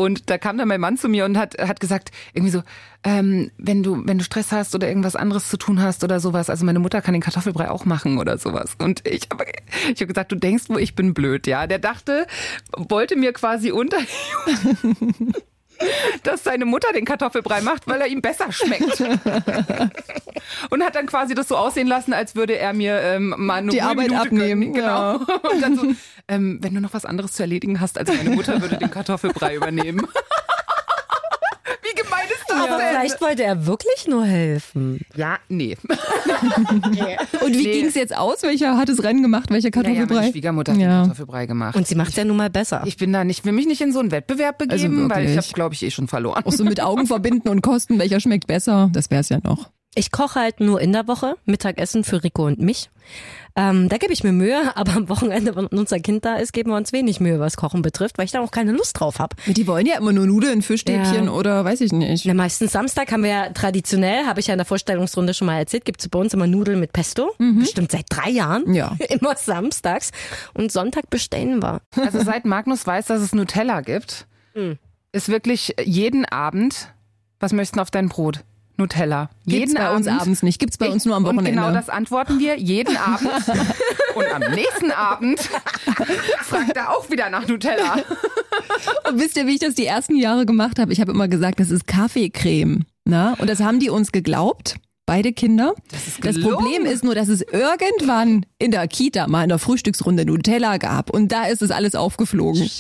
Und 0.03 0.31
da 0.31 0.37
kam 0.39 0.59
dann 0.59 0.67
mein 0.67 0.81
Mann 0.81 0.97
zu 0.97 1.09
mir 1.09 1.25
und 1.25 1.39
hat, 1.39 1.57
hat 1.59 1.79
gesagt, 1.79 2.11
irgendwie 2.35 2.51
so, 2.51 2.63
ähm, 3.05 3.53
wenn 3.57 3.83
du, 3.85 4.03
wenn 4.05 4.19
du 4.19 4.25
Stress 4.25 4.51
hast 4.51 4.75
oder 4.75 4.89
irgendwas 4.89 5.15
anderes 5.15 5.49
zu 5.49 5.57
tun 5.57 5.81
hast 5.81 6.03
oder 6.03 6.19
sowas, 6.19 6.51
also 6.51 6.65
meine 6.65 6.81
Mutter 6.81 7.01
kann 7.01 7.13
den 7.13 7.23
Kartoffelbrei 7.23 7.71
auch 7.71 7.85
machen 7.85 8.19
oder 8.19 8.37
sowas. 8.37 8.75
Und 8.79 9.07
ich 9.07 9.29
habe 9.31 9.45
ich 9.95 10.01
hab 10.01 10.09
gesagt, 10.09 10.33
du 10.33 10.37
denkst 10.37 10.65
wo 10.69 10.77
ich 10.77 10.97
bin 10.97 11.15
blöd, 11.15 11.47
ja. 11.47 11.69
Der 11.69 11.79
dachte, 11.79 12.27
wollte 12.77 13.15
mir 13.17 13.33
quasi 13.33 13.71
unter 13.71 13.99
dass 16.23 16.44
seine 16.44 16.64
Mutter 16.64 16.93
den 16.93 17.05
Kartoffelbrei 17.05 17.61
macht, 17.61 17.87
weil 17.87 18.00
er 18.00 18.06
ihm 18.06 18.23
besser 18.23 18.52
schmeckt. 18.52 19.00
Und 20.70 20.82
hat 20.82 20.94
dann 20.94 21.06
quasi 21.06 21.34
das 21.34 21.49
so 21.49 21.56
aussehen 21.56 21.87
lassen, 21.87 22.12
als 22.12 22.34
würde 22.34 22.58
er 22.58 22.73
mir 22.73 23.00
ähm, 23.00 23.34
mal 23.37 23.56
eine 23.56 23.70
Die 23.70 23.82
Arbeit 23.82 24.08
Minute 24.08 24.20
abnehmen, 24.20 24.73
gönnen. 24.73 24.75
Genau. 24.75 25.14
Und 25.17 25.61
dann 25.61 25.76
so, 25.76 25.87
ähm, 26.29 26.58
wenn 26.61 26.75
du 26.75 26.81
noch 26.81 26.94
was 26.94 27.05
anderes 27.05 27.32
zu 27.32 27.43
erledigen 27.43 27.81
hast, 27.81 27.99
also 27.99 28.12
meine 28.12 28.31
Mutter 28.31 28.61
würde 28.61 28.76
den 28.76 28.90
Kartoffelbrei 28.90 29.56
übernehmen. 29.56 30.06
Wie 31.82 31.94
gemein 31.94 32.25
ist 32.25 32.40
das 32.40 32.42
Aber 32.55 32.79
vielleicht 32.79 33.21
wollte 33.21 33.45
er 33.45 33.67
wirklich 33.67 34.07
nur 34.09 34.25
helfen. 34.25 35.01
Ja, 35.17 35.39
nee. 35.49 35.77
Und 37.45 37.53
wie 37.57 37.65
Nee. 37.67 37.73
ging's 37.81 37.95
jetzt 37.95 38.17
aus? 38.17 38.43
Welcher 38.43 38.77
hat 38.77 38.89
das 38.89 39.03
Rennen 39.03 39.23
gemacht? 39.23 39.51
Welcher 39.51 39.71
Naja, 39.71 39.83
Kartoffelbrei? 39.83 40.15
meine 40.15 40.33
Schwiegermutter 40.33 40.73
hat 40.73 40.81
Ja. 40.81 40.89
den 40.89 41.03
Kartoffelbrei 41.09 41.47
gemacht. 41.47 41.77
Und 41.77 41.87
sie 41.87 41.95
macht 41.95 42.11
es 42.11 42.17
ja 42.17 42.25
nun 42.25 42.37
mal 42.37 42.51
besser. 42.51 42.83
ich 42.87 42.97
bin 42.97 43.13
da 43.13 43.25
nicht, 43.25 43.45
will 43.45 43.53
mich 43.53 43.67
nicht 43.67 43.81
in 43.81 43.93
so 43.93 44.01
einen 44.01 44.11
Wettbewerb 44.11 44.59
begeben, 44.59 44.97
Also 45.05 45.11
weil 45.11 45.29
ich 45.29 45.37
habe, 45.37 45.47
glaube 45.55 45.75
ich, 45.75 45.83
eh 45.83 45.91
schon 45.91 46.09
verloren. 46.09 46.43
Auch 46.45 46.53
so 46.53 46.65
mit 46.65 46.81
Augen 46.83 47.07
verbinden 47.07 47.49
und 47.49 47.63
kosten, 47.63 47.99
welcher 47.99 48.21
schmeckt 48.21 48.47
besser. 48.47 48.91
Das 48.93 49.11
wär's 49.11 49.29
ja 49.29 49.39
noch. 49.43 49.71
Ich 49.94 50.11
koche 50.11 50.41
halt 50.41 50.61
nur 50.61 50.81
in 50.81 50.93
der 50.93 51.06
Woche 51.06 51.37
Mittagessen 51.44 52.03
für 52.05 52.25
Rico 52.25 52.47
und 52.47 52.59
mich. 52.59 52.89
Ähm, 53.55 53.91
da 53.91 53.99
gebe 53.99 54.15
ich 54.15 54.25
mir 54.25 54.33
Mühe, 54.33 54.73
aber 54.77 54.93
am 54.93 55.09
Wochenende, 55.11 55.55
wenn 55.55 55.67
unser 55.67 55.99
Kind 56.00 56.25
da 56.25 56.37
ist, 56.37 56.55
geben 56.55 56.71
wir 56.71 56.77
uns 56.79 56.93
wenig 56.94 57.21
Mühe, 57.21 57.39
was 57.41 57.59
Kochen 57.59 57.83
betrifft, 57.83 58.17
weil 58.17 58.25
ich 58.25 58.31
da 58.31 58.41
auch 58.41 58.50
keine 58.53 58.73
Lust 58.73 58.99
drauf 58.99 59.19
habe. 59.19 59.37
Die 59.47 59.67
wollen 59.67 59.85
ja 59.85 59.99
immer 59.99 60.12
nur 60.12 60.25
Nudeln, 60.27 60.62
Fischstäbchen 60.62 61.27
Ja. 61.27 61.31
oder 61.33 61.62
weiß 61.62 61.83
ich 61.83 61.93
nicht. 61.93 62.25
Na, 62.25 62.33
meistens 62.33 62.73
Samstag 62.73 63.12
haben 63.12 63.23
wir 63.23 63.31
ja 63.31 63.49
traditionell, 63.50 64.25
habe 64.25 64.41
ich 64.41 64.46
ja 64.46 64.55
in 64.55 64.58
der 64.58 64.65
Vorstellungsrunde 64.65 65.34
schon 65.34 65.44
mal 65.46 65.58
erzählt, 65.58 65.84
gibt 65.84 66.01
es 66.01 66.08
bei 66.08 66.19
uns 66.19 66.32
immer 66.32 66.46
Nudeln 66.46 66.81
mit 66.81 66.94
Pesto. 66.94 67.32
Bestimmt 67.39 67.91
seit 67.93 68.06
drei 68.08 68.31
Jahren. 68.31 68.72
Ja. 68.72 68.96
Immer 69.11 69.37
samstags. 69.37 70.11
Und 70.55 70.72
Sonntag 70.72 71.11
bestellen 71.11 71.63
wir. 71.63 71.82
Also 71.96 72.22
seit 72.25 72.46
Magnus 72.46 72.87
weiß, 72.87 73.06
dass 73.06 73.20
es 73.20 73.34
Nutella 73.34 73.82
gibt, 73.82 74.27
Hm. 74.55 74.79
ist 75.13 75.29
wirklich 75.29 75.75
jeden 75.84 76.25
Abend, 76.25 76.89
was 77.41 77.53
möchtest 77.53 77.77
du 77.77 77.81
auf 77.82 77.91
dein 77.91 78.08
Brot? 78.08 78.41
Nutella. 78.76 79.31
Gibt's 79.46 79.58
jeden 79.58 79.74
bei 79.74 79.91
uns 79.94 80.06
Abend. 80.06 80.20
abends 80.22 80.43
nicht. 80.43 80.58
Gibt's 80.58 80.79
bei 80.79 80.88
uns 80.91 81.05
nur 81.05 81.14
am 81.17 81.24
Und 81.24 81.36
Wochenende. 81.36 81.60
genau 81.60 81.72
das 81.72 81.88
antworten 81.88 82.38
wir 82.38 82.58
jeden 82.58 82.96
Abend. 82.96 83.31
Und 84.14 84.26
am 84.32 84.41
nächsten 84.52 84.91
Abend 84.91 85.41
fragt 86.43 86.76
er 86.76 86.91
auch 86.91 87.10
wieder 87.10 87.31
nach 87.31 87.46
Nutella. 87.46 87.96
Und 89.08 89.20
wisst 89.20 89.36
ihr, 89.36 89.46
wie 89.46 89.55
ich 89.55 89.60
das 89.60 89.74
die 89.74 89.86
ersten 89.86 90.17
Jahre 90.17 90.46
gemacht 90.46 90.79
habe? 90.79 90.93
Ich 90.93 91.00
habe 91.00 91.12
immer 91.12 91.29
gesagt, 91.29 91.60
das 91.60 91.70
ist 91.70 91.86
Kaffeecreme. 91.86 92.84
Na? 93.05 93.34
Und 93.38 93.48
das 93.48 93.60
haben 93.60 93.79
die 93.81 93.91
uns 93.91 94.12
geglaubt. 94.12 94.76
Beide 95.06 95.32
Kinder. 95.32 95.74
Das, 95.91 96.20
gelungen. 96.20 96.55
Problem 96.55 96.86
ist 96.86 97.02
nur, 97.05 97.14
dass 97.14 97.29
es 97.29 97.43
irgendwann 97.43 98.46
in 98.63 98.71
der 98.71 98.87
Kita 98.89 99.27
mal 99.27 99.43
in 99.43 99.49
der 99.49 99.59
Frühstücksrunde 99.59 100.25
Nutella 100.25 100.77
gab. 100.79 101.11
Und 101.11 101.33
da 101.33 101.47
ist 101.47 101.63
es 101.63 101.71
alles 101.71 101.95
aufgeflogen. 101.95 102.71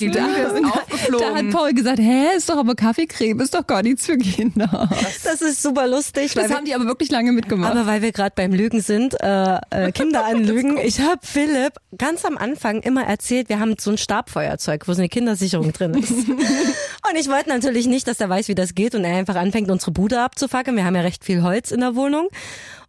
Die 0.00 0.06
Lüge 0.06 0.18
ist 0.18 0.18
Da 0.18 0.24
hat 0.64 0.82
aufgeflogen. 0.82 1.50
Paul 1.50 1.72
gesagt, 1.74 2.00
hä, 2.00 2.36
ist 2.36 2.48
doch 2.48 2.56
aber 2.56 2.74
Kaffeecreme, 2.74 3.38
ist 3.40 3.54
doch 3.54 3.64
gar 3.64 3.82
nichts 3.82 4.06
für 4.06 4.16
Kinder. 4.18 4.88
Das 5.22 5.40
ist 5.42 5.62
super 5.62 5.86
lustig. 5.86 6.34
Das 6.34 6.48
wir- 6.48 6.56
haben 6.56 6.64
die 6.64 6.74
aber 6.74 6.86
wirklich 6.86 7.10
lange 7.12 7.30
mitgemacht. 7.30 7.70
Aber 7.70 7.86
weil 7.86 8.02
wir 8.02 8.10
gerade 8.10 8.32
beim 8.34 8.52
Lügen 8.52 8.80
sind, 8.80 9.14
äh, 9.22 9.58
äh, 9.70 9.92
Kinder 9.92 10.24
anlügen. 10.24 10.78
Ich 10.84 11.00
habe 11.00 11.20
Philipp 11.22 11.74
ganz 11.96 12.24
am 12.24 12.36
Anfang 12.36 12.80
immer 12.80 13.04
erzählt, 13.04 13.48
wir 13.48 13.60
haben 13.60 13.76
so 13.78 13.92
ein 13.92 13.98
Stabfeuerzeug, 13.98 14.88
wo 14.88 14.92
so 14.92 15.00
eine 15.00 15.08
Kindersicherung 15.08 15.72
drin 15.72 15.94
ist. 15.94 16.10
Und 16.28 17.16
ich 17.16 17.28
wollte 17.28 17.48
natürlich 17.50 17.86
nicht, 17.86 18.08
dass 18.08 18.18
er 18.20 18.28
weiß, 18.28 18.48
wie 18.48 18.54
das 18.56 18.74
geht 18.74 18.94
und 18.94 19.04
er 19.04 19.14
einfach 19.16 19.36
anfängt, 19.36 19.70
unsere 19.70 19.90
Bude 19.92 20.20
abzufackeln. 20.20 20.76
Wir 20.76 20.84
haben 20.84 20.96
ja 20.96 21.02
recht 21.02 21.22
viel 21.24 21.42
Holz 21.42 21.70
in 21.70 21.80
der 21.80 21.94
Wohnung. 21.94 22.28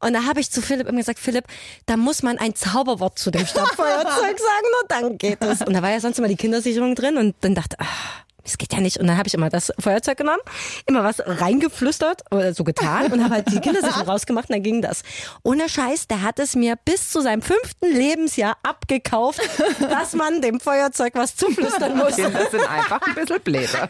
Und 0.06 0.14
da 0.14 0.26
habe 0.26 0.40
ich 0.40 0.52
zu 0.52 0.62
Philipp 0.62 0.88
immer 0.88 1.00
gesagt, 1.00 1.18
Philipp, 1.18 1.46
da 1.88 1.98
muss 1.98 2.22
man 2.22 2.38
ein 2.38 2.54
Zauberwort 2.54 3.18
zu 3.18 3.32
dem 3.32 3.46
Stabfeuerzeug 3.46 4.06
sagen, 4.40 4.68
nur 4.72 4.88
dann 4.88 5.18
geht 5.18 5.44
es. 5.44 5.62
Und 5.62 5.74
da 5.74 5.82
war 5.82 5.90
ja 5.90 6.00
sonst 6.00 6.20
immer 6.20 6.28
die 6.28 6.36
Kindersicherung 6.36 6.94
drin 6.94 7.18
und 7.18 7.36
dann 7.42 7.56
dachte, 7.56 7.76
ach, 7.80 8.26
das 8.44 8.60
geht 8.60 8.72
ja 8.72 8.82
nicht. 8.82 8.98
Und 8.98 9.08
dann 9.08 9.18
habe 9.18 9.28
ich 9.28 9.34
immer 9.34 9.50
das 9.50 9.74
Feuerzeug 9.80 10.18
genommen, 10.20 10.42
immer 10.86 11.04
was 11.04 11.20
reingeflüstert 11.26 12.22
oder 12.30 12.54
so 12.54 12.64
getan 12.64 13.12
und 13.12 13.24
habe 13.24 13.34
halt 13.34 13.52
die 13.52 13.60
Kindersicherung 13.60 14.04
rausgemacht 14.08 14.50
und 14.50 14.54
dann 14.54 14.64
ging 14.64 14.84
das. 14.84 15.02
Ohne 15.42 15.68
Scheiß, 15.68 16.08
der 16.08 16.22
hat 16.22 16.38
es 16.38 16.56
mir 16.56 16.76
bis 16.86 17.10
zu 17.10 17.22
seinem 17.22 17.42
fünften 17.42 17.92
Lebensjahr 17.92 18.58
abgekauft, 18.62 19.42
dass 19.80 20.14
man 20.14 20.42
dem 20.42 20.60
Feuerzeug 20.60 21.16
was 21.16 21.36
zuflüstern 21.36 21.98
muss. 21.98 22.16
Kinder 22.16 22.48
sind 22.52 22.70
einfach 22.70 23.02
ein 23.02 23.16
bisschen 23.16 23.42
bläder. 23.42 23.90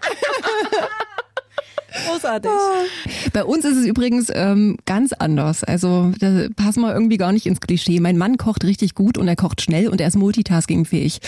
Großartig. 2.07 2.51
Bei 3.33 3.43
uns 3.43 3.65
ist 3.65 3.77
es 3.77 3.85
übrigens 3.85 4.31
ähm, 4.33 4.77
ganz 4.85 5.13
anders. 5.13 5.63
Also 5.63 6.11
da 6.19 6.47
passen 6.55 6.81
wir 6.81 6.93
irgendwie 6.93 7.17
gar 7.17 7.31
nicht 7.31 7.45
ins 7.45 7.61
Klischee. 7.61 7.99
Mein 7.99 8.17
Mann 8.17 8.37
kocht 8.37 8.63
richtig 8.63 8.95
gut 8.95 9.17
und 9.17 9.27
er 9.27 9.35
kocht 9.35 9.61
schnell 9.61 9.87
und 9.87 10.01
er 10.01 10.07
ist 10.07 10.17
multitaskingfähig. 10.17 11.19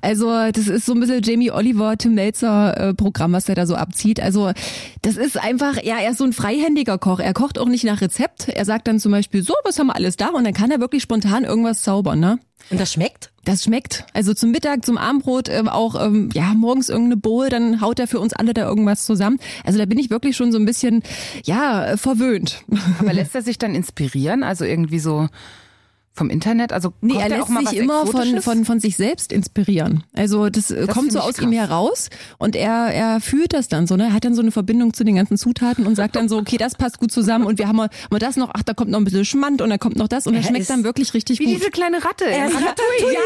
Also 0.00 0.30
das 0.52 0.68
ist 0.68 0.86
so 0.86 0.94
ein 0.94 1.00
bisschen 1.00 1.22
Jamie 1.22 1.50
Oliver, 1.50 1.96
Tim 1.96 2.14
Melzer 2.14 2.76
äh, 2.76 2.94
Programm, 2.94 3.32
was 3.32 3.44
der 3.44 3.54
da 3.54 3.66
so 3.66 3.76
abzieht. 3.76 4.20
Also 4.20 4.52
das 5.02 5.16
ist 5.16 5.38
einfach, 5.42 5.82
ja, 5.82 5.98
er 5.98 6.10
ist 6.10 6.18
so 6.18 6.24
ein 6.24 6.32
freihändiger 6.32 6.98
Koch. 6.98 7.20
Er 7.20 7.34
kocht 7.34 7.58
auch 7.58 7.68
nicht 7.68 7.84
nach 7.84 8.00
Rezept. 8.00 8.48
Er 8.48 8.64
sagt 8.64 8.88
dann 8.88 9.00
zum 9.00 9.12
Beispiel, 9.12 9.42
so, 9.42 9.54
was 9.64 9.78
haben 9.78 9.88
wir 9.88 9.96
alles 9.96 10.16
da? 10.16 10.28
Und 10.28 10.44
dann 10.44 10.54
kann 10.54 10.70
er 10.70 10.80
wirklich 10.80 11.02
spontan 11.02 11.44
irgendwas 11.44 11.82
zaubern, 11.82 12.20
ne? 12.20 12.38
Und 12.70 12.80
das 12.80 12.92
schmeckt? 12.92 13.30
Das 13.44 13.62
schmeckt. 13.62 14.04
Also 14.12 14.34
zum 14.34 14.50
Mittag, 14.50 14.84
zum 14.84 14.98
Abendbrot, 14.98 15.48
ähm, 15.48 15.68
auch 15.68 15.94
ähm, 16.04 16.30
ja 16.34 16.52
morgens 16.54 16.88
irgendeine 16.88 17.16
Bowl, 17.16 17.48
dann 17.48 17.80
haut 17.80 18.00
er 18.00 18.08
für 18.08 18.18
uns 18.18 18.32
alle 18.32 18.54
da 18.54 18.68
irgendwas 18.68 19.06
zusammen. 19.06 19.38
Also 19.64 19.78
da 19.78 19.86
bin 19.86 19.98
ich 19.98 20.10
wirklich 20.10 20.36
schon 20.36 20.50
so 20.50 20.58
ein 20.58 20.66
bisschen 20.66 21.02
ja 21.44 21.86
äh, 21.86 21.96
verwöhnt. 21.96 22.64
Aber 22.98 23.12
lässt 23.14 23.34
er 23.34 23.42
sich 23.42 23.58
dann 23.58 23.74
inspirieren? 23.74 24.42
Also 24.42 24.64
irgendwie 24.64 24.98
so 24.98 25.28
vom 26.16 26.30
Internet? 26.30 26.72
Also 26.72 26.92
Nee, 27.00 27.14
er 27.20 27.28
lässt 27.28 27.48
sich 27.68 27.78
immer 27.78 28.06
von, 28.06 28.40
von, 28.40 28.64
von 28.64 28.80
sich 28.80 28.96
selbst 28.96 29.32
inspirieren. 29.32 30.02
Also 30.14 30.48
das, 30.48 30.70
äh, 30.70 30.86
Das 30.86 30.94
kommt 30.94 31.12
so 31.12 31.20
aus 31.20 31.38
ihm 31.38 31.50
krass. 31.50 31.68
heraus 31.68 32.08
und 32.38 32.56
er, 32.56 32.88
er 32.92 33.20
fühlt 33.20 33.52
das 33.52 33.68
dann 33.68 33.86
so, 33.86 33.96
ne? 33.96 34.04
Er 34.06 34.12
hat 34.12 34.24
dann 34.24 34.34
so 34.34 34.42
eine 34.42 34.50
Verbindung 34.50 34.94
zu 34.94 35.04
den 35.04 35.16
ganzen 35.16 35.36
Zutaten 35.36 35.86
und 35.86 35.94
sagt 35.94 36.16
dann 36.16 36.28
so, 36.28 36.38
okay, 36.38 36.56
das 36.56 36.74
passt 36.74 36.98
gut 36.98 37.12
zusammen 37.12 37.44
und 37.46 37.58
wir 37.58 37.68
haben 37.68 37.76
mal, 37.76 37.90
mal 38.10 38.18
das 38.18 38.36
noch, 38.36 38.50
ach, 38.54 38.62
da 38.62 38.72
kommt 38.74 38.90
noch 38.90 38.98
ein 38.98 39.04
bisschen 39.04 39.24
Schmand 39.24 39.62
und 39.62 39.70
da 39.70 39.78
kommt 39.78 39.96
noch 39.96 40.08
das 40.08 40.26
und 40.26 40.34
das 40.34 40.44
Er 40.44 40.48
schmeckt 40.48 40.62
ist 40.62 40.70
dann 40.70 40.84
wirklich 40.84 41.14
richtig 41.14 41.38
Wie 41.38 41.44
gut. 41.44 41.54
diese 41.56 41.70
kleine 41.70 42.04
Ratte. 42.04 42.24
Er 42.24 42.46
ist 42.46 42.54
Ratatouille. 42.54 43.16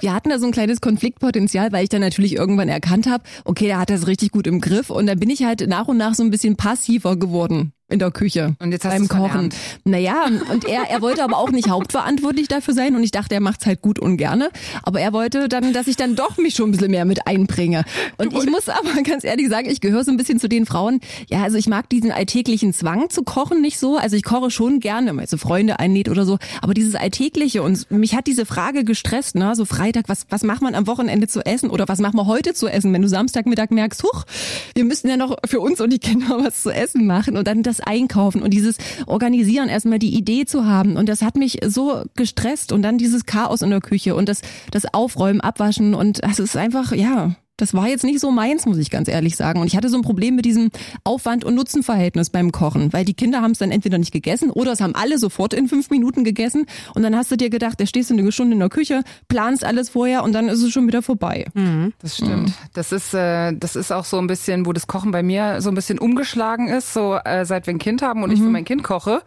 Wir 0.00 0.14
hatten 0.14 0.30
da 0.30 0.38
so 0.38 0.46
ein 0.46 0.52
kleines 0.52 0.80
Konfliktpotenzial, 0.80 1.72
weil 1.72 1.84
ich 1.84 1.88
dann 1.88 2.00
natürlich 2.00 2.34
irgendwann 2.34 2.68
erkannt 2.68 3.06
habe, 3.06 3.24
okay, 3.44 3.66
der 3.66 3.78
hat 3.78 3.90
das 3.90 4.06
richtig 4.06 4.32
gut 4.32 4.46
im 4.46 4.60
Griff 4.60 4.90
und 4.90 5.06
dann 5.06 5.18
bin 5.18 5.30
ich 5.30 5.44
halt 5.44 5.66
nach 5.68 5.88
und 5.88 5.96
nach 5.96 6.14
so 6.14 6.22
ein 6.22 6.30
bisschen 6.30 6.56
passiver 6.56 7.16
geworden 7.16 7.72
in 7.88 7.98
der 7.98 8.10
Küche. 8.10 8.56
Und 8.60 8.72
jetzt 8.72 8.84
hast 8.84 8.92
beim 8.92 9.08
Kochen. 9.08 9.30
verlernt. 9.30 9.54
Naja, 9.84 10.24
und 10.50 10.64
er, 10.64 10.88
er 10.88 11.02
wollte 11.02 11.22
aber 11.22 11.36
auch 11.36 11.50
nicht 11.50 11.68
hauptverantwortlich 11.68 12.48
dafür 12.48 12.72
sein 12.72 12.96
und 12.96 13.02
ich 13.02 13.10
dachte, 13.10 13.34
er 13.34 13.40
macht's 13.40 13.66
halt 13.66 13.82
gut 13.82 13.98
und 13.98 14.16
gerne. 14.16 14.50
Aber 14.82 15.00
er 15.00 15.12
wollte 15.12 15.48
dann, 15.48 15.74
dass 15.74 15.86
ich 15.86 15.96
dann 15.96 16.16
doch 16.16 16.38
mich 16.38 16.54
schon 16.54 16.70
ein 16.70 16.72
bisschen 16.72 16.90
mehr 16.90 17.04
mit 17.04 17.26
einbringe. 17.26 17.84
Und 18.16 18.32
ich 18.32 18.46
muss 18.46 18.68
aber 18.68 19.02
ganz 19.04 19.22
ehrlich 19.24 19.48
sagen, 19.48 19.68
ich 19.68 19.80
gehöre 19.80 20.02
so 20.02 20.10
ein 20.10 20.16
bisschen 20.16 20.40
zu 20.40 20.48
den 20.48 20.64
Frauen, 20.64 21.00
ja, 21.28 21.42
also 21.42 21.58
ich 21.58 21.66
mag 21.66 21.88
diesen 21.90 22.10
alltäglichen 22.10 22.72
Zwang 22.72 23.10
zu 23.10 23.22
kochen 23.22 23.60
nicht 23.60 23.78
so. 23.78 23.96
Also 23.96 24.16
ich 24.16 24.24
koche 24.24 24.50
schon 24.50 24.80
gerne, 24.80 25.08
wenn 25.08 25.16
man 25.16 25.26
so 25.26 25.36
Freunde 25.36 25.78
einlädt 25.78 26.08
oder 26.08 26.24
so. 26.24 26.38
Aber 26.62 26.74
dieses 26.74 26.94
Alltägliche 26.94 27.62
und 27.62 27.90
mich 27.90 28.16
hat 28.16 28.26
diese 28.26 28.46
Frage 28.46 28.84
gestresst, 28.84 29.34
ne, 29.36 29.54
so 29.54 29.66
Freitag, 29.66 30.08
was, 30.08 30.26
was 30.30 30.42
macht 30.42 30.62
man 30.62 30.74
am 30.74 30.86
Wochenende 30.86 31.28
zu 31.28 31.44
essen 31.44 31.70
oder 31.70 31.86
was 31.86 32.00
machen 32.00 32.16
wir 32.16 32.26
heute 32.26 32.54
zu 32.54 32.66
essen, 32.66 32.92
wenn 32.92 33.02
du 33.02 33.08
Samstagmittag 33.08 33.70
merkst, 33.70 34.02
huch, 34.02 34.24
wir 34.74 34.84
müssen 34.84 35.08
ja 35.08 35.16
noch 35.16 35.36
für 35.46 35.60
uns 35.60 35.80
und 35.80 35.92
die 35.92 35.98
Kinder 35.98 36.38
was 36.42 36.62
zu 36.62 36.70
essen 36.70 37.06
machen 37.06 37.36
und 37.36 37.46
dann 37.46 37.62
das 37.62 37.73
Einkaufen 37.80 38.42
und 38.42 38.52
dieses 38.52 38.78
Organisieren, 39.06 39.68
erstmal 39.68 39.98
die 39.98 40.14
Idee 40.14 40.44
zu 40.44 40.66
haben. 40.66 40.96
Und 40.96 41.08
das 41.08 41.22
hat 41.22 41.36
mich 41.36 41.58
so 41.66 42.02
gestresst 42.16 42.72
und 42.72 42.82
dann 42.82 42.98
dieses 42.98 43.26
Chaos 43.26 43.62
in 43.62 43.70
der 43.70 43.80
Küche 43.80 44.14
und 44.14 44.28
das, 44.28 44.42
das 44.70 44.92
Aufräumen, 44.92 45.40
Abwaschen 45.40 45.94
und 45.94 46.22
das 46.22 46.38
ist 46.38 46.56
einfach, 46.56 46.92
ja, 46.92 47.36
das 47.56 47.72
war 47.72 47.86
jetzt 47.86 48.04
nicht 48.04 48.20
so 48.20 48.30
meins, 48.30 48.66
muss 48.66 48.78
ich 48.78 48.90
ganz 48.90 49.08
ehrlich 49.08 49.36
sagen. 49.36 49.60
Und 49.60 49.66
ich 49.68 49.76
hatte 49.76 49.88
so 49.88 49.96
ein 49.96 50.02
Problem 50.02 50.34
mit 50.34 50.44
diesem 50.44 50.70
Aufwand- 51.04 51.44
und 51.44 51.54
Nutzenverhältnis 51.54 52.30
beim 52.30 52.50
Kochen, 52.50 52.92
weil 52.92 53.04
die 53.04 53.14
Kinder 53.14 53.42
haben 53.42 53.52
es 53.52 53.58
dann 53.58 53.70
entweder 53.70 53.98
nicht 53.98 54.12
gegessen 54.12 54.50
oder 54.50 54.72
es 54.72 54.80
haben 54.80 54.94
alle 54.94 55.18
sofort 55.18 55.54
in 55.54 55.68
fünf 55.68 55.90
Minuten 55.90 56.24
gegessen. 56.24 56.66
Und 56.94 57.02
dann 57.02 57.16
hast 57.16 57.30
du 57.30 57.36
dir 57.36 57.50
gedacht, 57.50 57.80
da 57.80 57.86
stehst 57.86 58.10
du 58.10 58.14
eine 58.14 58.32
Stunde 58.32 58.54
in 58.54 58.60
der 58.60 58.68
Küche, 58.68 59.02
planst 59.28 59.64
alles 59.64 59.90
vorher 59.90 60.24
und 60.24 60.32
dann 60.32 60.48
ist 60.48 60.62
es 60.62 60.72
schon 60.72 60.86
wieder 60.86 61.02
vorbei. 61.02 61.46
Das 62.00 62.16
stimmt. 62.16 62.52
Das 62.72 62.90
ist, 62.92 63.14
äh, 63.14 63.52
das 63.56 63.76
ist 63.76 63.92
auch 63.92 64.04
so 64.04 64.18
ein 64.18 64.26
bisschen, 64.26 64.66
wo 64.66 64.72
das 64.72 64.86
Kochen 64.86 65.12
bei 65.12 65.22
mir 65.22 65.60
so 65.60 65.70
ein 65.70 65.74
bisschen 65.74 65.98
umgeschlagen 65.98 66.68
ist. 66.68 66.92
So 66.92 67.16
äh, 67.24 67.44
seit 67.44 67.66
wir 67.66 67.74
ein 67.74 67.78
Kind 67.78 68.02
haben 68.02 68.22
und 68.22 68.32
ich 68.32 68.40
für 68.40 68.48
mein 68.48 68.64
Kind 68.64 68.82
koche, 68.82 69.22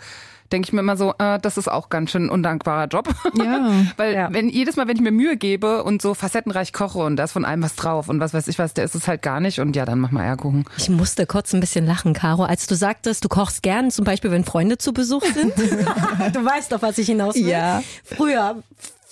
denke 0.52 0.68
ich 0.68 0.74
mir 0.74 0.80
immer 0.82 0.98
so, 0.98 1.14
äh, 1.20 1.40
das 1.40 1.58
ist 1.58 1.68
auch 1.68 1.90
ganz 1.90 2.12
schön 2.12 2.30
undankbarer 2.30 2.88
Job. 2.88 3.10
Ja. 3.36 3.72
Weil 3.98 4.14
Ja. 4.14 4.28
wenn 4.32 4.50
jedes 4.50 4.76
Mal, 4.76 4.88
wenn 4.88 4.96
ich 4.98 5.02
mir 5.02 5.12
Mühe 5.12 5.38
gebe 5.38 5.84
und 5.84 6.02
so 6.02 6.14
facettenreich 6.14 6.74
koche 6.74 7.00
und 7.00 7.16
da 7.18 7.26
ist 7.26 7.32
von 7.34 7.46
allem 7.46 7.62
was 7.64 7.76
drauf 7.76 8.10
und 8.10 8.20
was 8.20 8.34
weiß 8.34 8.48
ich 8.48 8.60
was, 8.60 8.74
der 8.74 8.86
ist 8.86 8.96
es 8.96 9.08
halt 9.08 9.22
gar 9.22 9.40
nicht 9.40 9.60
und 9.60 9.76
ja, 9.76 9.86
dann 9.86 10.00
mach 10.00 10.12
mal 10.12 10.24
Eierkuchen. 10.24 10.66
Ich 10.78 10.90
musste 10.90 11.26
kurz 11.26 11.54
ein 11.54 11.60
bisschen 11.60 11.86
lachen, 11.86 12.14
Caro, 12.14 12.44
als 12.44 12.68
du 12.68 12.76
sagtest, 12.76 13.24
du 13.24 13.30
kochst 13.30 13.64
gern, 13.64 13.92
zum 13.92 14.06
Beispiel, 14.06 14.32
wenn 14.32 14.44
Freunde 14.46 14.78
zu 14.78 14.94
Besuch 14.94 15.24
sind. 15.24 15.54
du 16.34 16.46
weißt 16.46 16.72
doch, 16.72 16.82
was 16.82 16.98
ich 16.98 17.08
hinaus 17.08 17.36
will. 17.36 17.48
Ja. 17.48 17.84
Früher, 18.04 18.56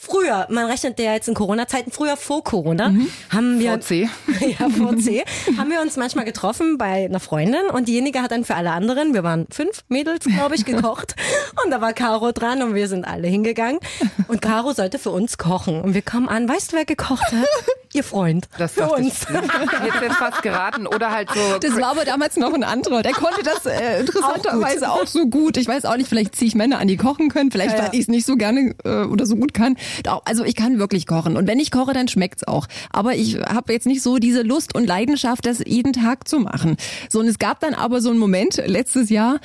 früher, 0.06 0.48
man 0.50 0.66
rechnet 0.66 1.00
ja 1.00 1.14
jetzt 1.14 1.28
in 1.28 1.34
Corona-Zeiten, 1.34 1.92
früher 1.92 2.18
vor 2.18 2.44
Corona, 2.44 2.94
haben 3.30 3.60
wir 3.60 3.80
VC. 3.82 4.10
ja, 4.60 4.70
vor 4.70 4.98
C, 4.98 5.24
haben 5.58 5.70
wir 5.72 5.82
uns 5.82 5.98
manchmal 5.98 6.26
getroffen 6.26 6.78
bei 6.78 7.06
einer 7.06 7.20
Freundin 7.20 7.70
und 7.74 7.88
diejenige 7.88 8.22
hat 8.22 8.32
dann 8.32 8.46
für 8.46 8.56
alle 8.56 8.72
anderen, 8.72 9.14
wir 9.14 9.24
waren 9.24 9.48
fünf 9.52 9.84
Mädels, 9.90 10.26
glaube 10.26 10.56
ich, 10.56 10.66
gekocht 10.66 11.16
und 11.64 11.72
da 11.72 11.82
war 11.82 11.94
Caro 11.94 12.32
dran 12.32 12.62
und 12.62 12.76
wir 12.76 12.88
sind 12.88 13.06
alle 13.06 13.28
hingegangen 13.28 13.80
und 14.28 14.42
Caro 14.42 14.74
sollte 14.74 15.00
für 15.00 15.12
uns 15.12 15.38
kochen 15.38 15.82
und 15.82 15.94
wir 15.94 16.02
kommen 16.02 16.30
an, 16.30 16.48
weißt 16.48 16.72
du, 16.72 16.78
wer 16.78 16.86
gekocht 16.86 17.32
hat? 17.32 17.48
Ihr 17.94 18.04
Freund. 18.04 18.50
Das 18.58 18.74
für 18.74 18.90
uns. 18.90 19.26
hätte 19.30 19.46
jetzt 20.06 20.16
fast 20.18 20.42
geraten 20.44 20.86
oder 20.86 21.12
halt 21.12 21.30
so. 21.34 21.60
Das 21.62 21.76
war 21.80 21.92
aber 21.92 22.04
damals 22.04 22.36
noch 22.36 22.54
ein 22.54 22.66
anderer. 22.66 23.02
Der 23.04 23.14
konnte 23.14 23.42
das 23.42 23.66
äh, 23.66 24.02
interessanterweise 24.02 24.92
auch, 24.92 25.08
so 25.08 25.28
gut. 25.28 25.56
Ich 25.56 25.66
weiß 25.66 25.86
auch 25.86 25.96
nicht, 25.96 26.10
vielleicht 26.10 26.36
ziehe 26.36 26.50
ich 26.50 26.56
Männer 26.56 26.80
an, 26.80 26.90
die 26.90 26.98
kochen 26.98 27.30
können. 27.30 27.52
Vielleicht, 27.52 27.72
Ja, 27.72 27.78
ja. 27.78 27.84
weil 27.86 27.96
ich 27.96 28.02
es 28.02 28.08
nicht 28.10 28.26
so 28.26 28.36
gerne 28.36 28.76
äh, 28.84 29.06
oder 29.06 29.26
so 29.26 29.38
gut 29.38 29.54
kann. 29.54 29.78
Also 30.26 30.44
ich 30.44 30.56
kann 30.56 30.80
wirklich 30.80 31.08
kochen. 31.08 31.38
Und 31.38 31.48
wenn 31.48 31.60
ich 31.60 31.72
koche, 31.72 31.94
dann 31.94 32.08
schmeckt's 32.08 32.44
auch. 32.48 32.68
Aber 32.92 33.16
ich 33.16 33.38
habe 33.40 33.74
jetzt 33.74 33.88
nicht 33.88 34.02
so 34.02 34.18
diese 34.18 34.42
Lust 34.42 34.76
und 34.76 34.86
Leidenschaft, 34.88 35.46
das 35.46 35.62
jeden 35.66 35.94
Tag 35.94 36.28
zu 36.28 36.40
machen. 36.40 36.78
So, 37.10 37.20
und 37.20 37.28
es 37.28 37.40
gab 37.40 37.60
dann 37.60 37.74
aber 37.74 38.02
so 38.02 38.10
einen 38.10 38.20
Moment 38.20 38.62
letztes 38.66 39.10
Jahr, 39.10 39.40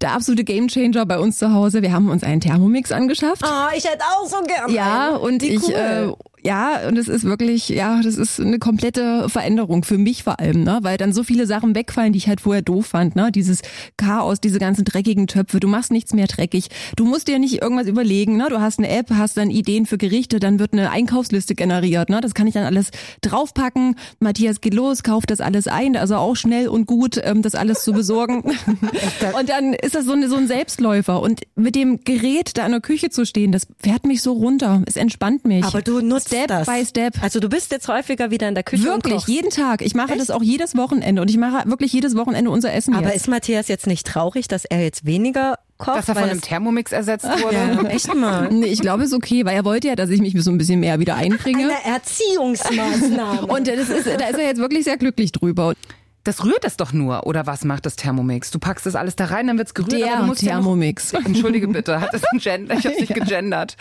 der 0.00 0.12
absolute 0.12 0.44
Gamechanger 0.44 1.04
bei 1.06 1.18
uns 1.18 1.38
zu 1.38 1.52
Hause. 1.52 1.82
Wir 1.82 1.92
haben 1.92 2.08
uns 2.10 2.22
einen 2.22 2.40
Thermomix 2.40 2.92
angeschafft. 2.92 3.44
Ah, 3.44 3.70
ich 3.76 3.84
hätte 3.84 4.02
auch 4.04 4.26
so 4.26 4.40
gerne. 4.42 4.72
Ja, 4.72 5.10
und 5.16 5.42
Wie 5.42 5.48
ich, 5.48 5.62
cool. 5.62 5.74
äh, 5.74 6.12
ja, 6.42 6.88
und 6.88 6.96
es 6.96 7.08
ist 7.08 7.24
wirklich, 7.24 7.68
ja, 7.68 8.00
das 8.02 8.16
ist 8.16 8.40
eine 8.40 8.58
komplette 8.58 9.28
Veränderung 9.28 9.84
für 9.84 9.98
mich 9.98 10.22
vor 10.22 10.40
allem, 10.40 10.64
ne? 10.64 10.78
Weil 10.82 10.96
dann 10.96 11.12
so 11.12 11.22
viele 11.22 11.46
Sachen 11.46 11.74
wegfallen, 11.74 12.12
die 12.12 12.18
ich 12.18 12.28
halt 12.28 12.40
vorher 12.40 12.62
doof 12.62 12.86
fand, 12.86 13.16
ne? 13.16 13.30
Dieses 13.30 13.62
Chaos, 13.96 14.40
diese 14.40 14.58
ganzen 14.58 14.84
dreckigen 14.84 15.26
Töpfe, 15.26 15.60
du 15.60 15.68
machst 15.68 15.90
nichts 15.90 16.12
mehr 16.12 16.26
dreckig. 16.26 16.68
Du 16.96 17.04
musst 17.04 17.28
dir 17.28 17.38
nicht 17.38 17.60
irgendwas 17.60 17.86
überlegen, 17.86 18.36
ne? 18.36 18.46
Du 18.48 18.60
hast 18.60 18.78
eine 18.78 18.88
App, 18.88 19.10
hast 19.10 19.36
dann 19.36 19.50
Ideen 19.50 19.86
für 19.86 19.98
Gerichte, 19.98 20.40
dann 20.40 20.58
wird 20.58 20.72
eine 20.72 20.90
Einkaufsliste 20.90 21.54
generiert, 21.54 22.08
ne? 22.08 22.20
Das 22.20 22.34
kann 22.34 22.46
ich 22.46 22.54
dann 22.54 22.64
alles 22.64 22.90
draufpacken. 23.20 23.96
Matthias 24.18 24.60
geht 24.60 24.74
los, 24.74 25.02
kauft 25.02 25.30
das 25.30 25.40
alles 25.40 25.66
ein, 25.66 25.96
also 25.96 26.16
auch 26.16 26.36
schnell 26.36 26.68
und 26.68 26.86
gut, 26.86 27.20
ähm, 27.22 27.42
das 27.42 27.54
alles 27.54 27.84
zu 27.84 27.92
besorgen. 27.92 28.42
und 29.38 29.48
dann 29.48 29.74
ist 29.74 29.94
das 29.94 30.04
so, 30.04 30.12
eine, 30.12 30.28
so 30.28 30.36
ein 30.36 30.46
Selbstläufer. 30.46 31.20
Und 31.20 31.42
mit 31.54 31.74
dem 31.74 32.02
Gerät 32.04 32.56
da 32.56 32.64
in 32.64 32.72
der 32.72 32.80
Küche 32.80 33.10
zu 33.10 33.24
stehen, 33.24 33.52
das 33.52 33.66
fährt 33.78 34.06
mich 34.06 34.22
so 34.22 34.32
runter. 34.32 34.82
Es 34.86 34.96
entspannt 34.96 35.44
mich. 35.44 35.64
Aber 35.64 35.82
du 35.82 36.00
nutzt 36.00 36.29
Step 36.36 36.48
das. 36.48 36.66
by 36.66 36.84
Step. 36.86 37.22
Also 37.22 37.40
du 37.40 37.48
bist 37.48 37.70
jetzt 37.72 37.88
häufiger 37.88 38.30
wieder 38.30 38.48
in 38.48 38.54
der 38.54 38.64
Küche 38.64 38.84
Wirklich, 38.84 39.26
jeden 39.26 39.50
Tag. 39.50 39.82
Ich 39.82 39.94
mache 39.94 40.16
das 40.16 40.30
auch 40.30 40.42
jedes 40.42 40.76
Wochenende 40.76 41.22
und 41.22 41.28
ich 41.30 41.36
mache 41.36 41.68
wirklich 41.68 41.92
jedes 41.92 42.16
Wochenende 42.16 42.50
unser 42.50 42.72
Essen 42.72 42.94
Aber 42.94 43.06
jetzt. 43.08 43.16
ist 43.16 43.28
Matthias 43.28 43.68
jetzt 43.68 43.86
nicht 43.86 44.06
traurig, 44.06 44.48
dass 44.48 44.64
er 44.64 44.82
jetzt 44.82 45.04
weniger 45.06 45.58
kocht? 45.78 45.98
dass 45.98 46.08
er 46.08 46.14
von 46.14 46.24
einem 46.24 46.40
Thermomix 46.40 46.92
ersetzt 46.92 47.24
wurde. 47.42 47.56
ja, 47.56 47.82
echt 47.88 48.14
mal. 48.14 48.48
Nee, 48.50 48.66
ich 48.66 48.80
glaube, 48.80 49.02
es 49.02 49.10
ist 49.10 49.16
okay, 49.16 49.44
weil 49.44 49.56
er 49.56 49.64
wollte 49.64 49.88
ja, 49.88 49.96
dass 49.96 50.10
ich 50.10 50.20
mich 50.20 50.34
so 50.42 50.50
ein 50.50 50.58
bisschen 50.58 50.80
mehr 50.80 50.98
wieder 51.00 51.16
einbringe. 51.16 51.64
Eine 51.64 51.94
Erziehungsmaßnahme. 51.94 53.46
Und 53.46 53.66
das 53.68 53.88
ist, 53.88 54.06
da 54.06 54.26
ist 54.26 54.38
er 54.38 54.46
jetzt 54.46 54.58
wirklich 54.58 54.84
sehr 54.84 54.96
glücklich 54.96 55.32
drüber. 55.32 55.74
Das 56.24 56.44
rührt 56.44 56.64
es 56.64 56.76
doch 56.76 56.92
nur, 56.92 57.26
oder 57.26 57.46
was 57.46 57.64
macht 57.64 57.86
das 57.86 57.96
Thermomix? 57.96 58.50
Du 58.50 58.58
packst 58.58 58.84
das 58.84 58.94
alles 58.94 59.16
da 59.16 59.24
rein, 59.26 59.46
dann 59.46 59.56
wird's 59.56 59.72
gerührt, 59.72 59.94
aber 59.94 60.02
du 60.02 60.08
Der 60.08 60.22
musst 60.26 60.42
ja 60.42 60.56
noch 60.56 60.62
Thermomix. 60.64 61.12
Entschuldige 61.24 61.66
bitte, 61.68 62.00
hat 62.00 62.12
das 62.12 62.22
ein 62.32 62.38
Gender? 62.38 62.74
Ich 62.74 62.86
hab's 62.86 63.00
nicht 63.00 63.14
gegendert. 63.20 63.76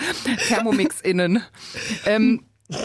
Thermomix 0.47 1.01
innen. 1.01 1.43
Ähm, 2.05 2.43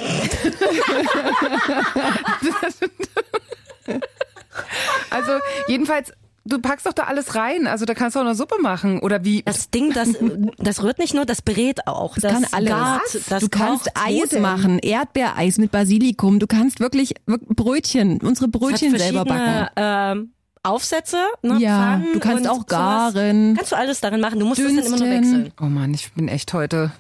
also 5.11 5.33
jedenfalls, 5.69 6.13
du 6.45 6.59
packst 6.61 6.87
doch 6.87 6.93
da 6.93 7.05
alles 7.05 7.35
rein. 7.35 7.67
Also 7.67 7.85
da 7.85 7.95
kannst 7.95 8.17
du 8.17 8.21
auch 8.21 8.25
eine 8.25 8.35
Suppe 8.35 8.57
machen 8.61 9.01
oder 9.01 9.25
wie? 9.25 9.43
das 9.43 9.71
Ding, 9.71 9.93
das, 9.93 10.11
das 10.59 10.83
rührt 10.83 10.99
nicht 10.99 11.15
nur, 11.15 11.25
das 11.25 11.43
brät 11.43 11.87
auch. 11.87 12.19
Das 12.19 12.33
kann 12.33 12.47
alles. 12.53 12.71
gart, 12.71 13.31
das 13.31 13.41
du 13.43 13.49
kannst 13.49 13.91
Eis 13.95 14.39
machen, 14.39 14.79
Erdbeereis 14.79 15.59
mit 15.59 15.71
Basilikum. 15.71 16.39
Du 16.39 16.47
kannst 16.47 16.81
wirklich, 16.81 17.15
wirklich 17.27 17.57
Brötchen, 17.57 18.21
unsere 18.21 18.49
Brötchen 18.49 18.97
selber 18.97 19.25
backen. 19.25 19.69
Ähm, 19.77 20.31
Aufsätze, 20.65 21.19
ne, 21.43 21.59
Ja, 21.61 21.79
Pfannen 21.79 22.07
du 22.15 22.19
kannst 22.21 22.43
und 22.45 22.49
auch 22.49 22.55
sowas. 22.57 22.67
garen. 23.15 23.55
Kannst 23.57 23.73
du 23.73 23.77
alles 23.77 24.01
darin 24.01 24.21
machen. 24.21 24.41
Du 24.41 24.47
musst 24.47 24.61
es 24.61 24.67
dann 24.67 24.79
immer 24.85 24.97
nur 24.99 25.07
Dünsten. 25.09 25.39
wechseln. 25.45 25.53
Oh 25.61 25.65
Mann, 25.67 25.93
ich 25.95 26.11
bin 26.13 26.27
echt 26.29 26.53
heute. 26.55 26.91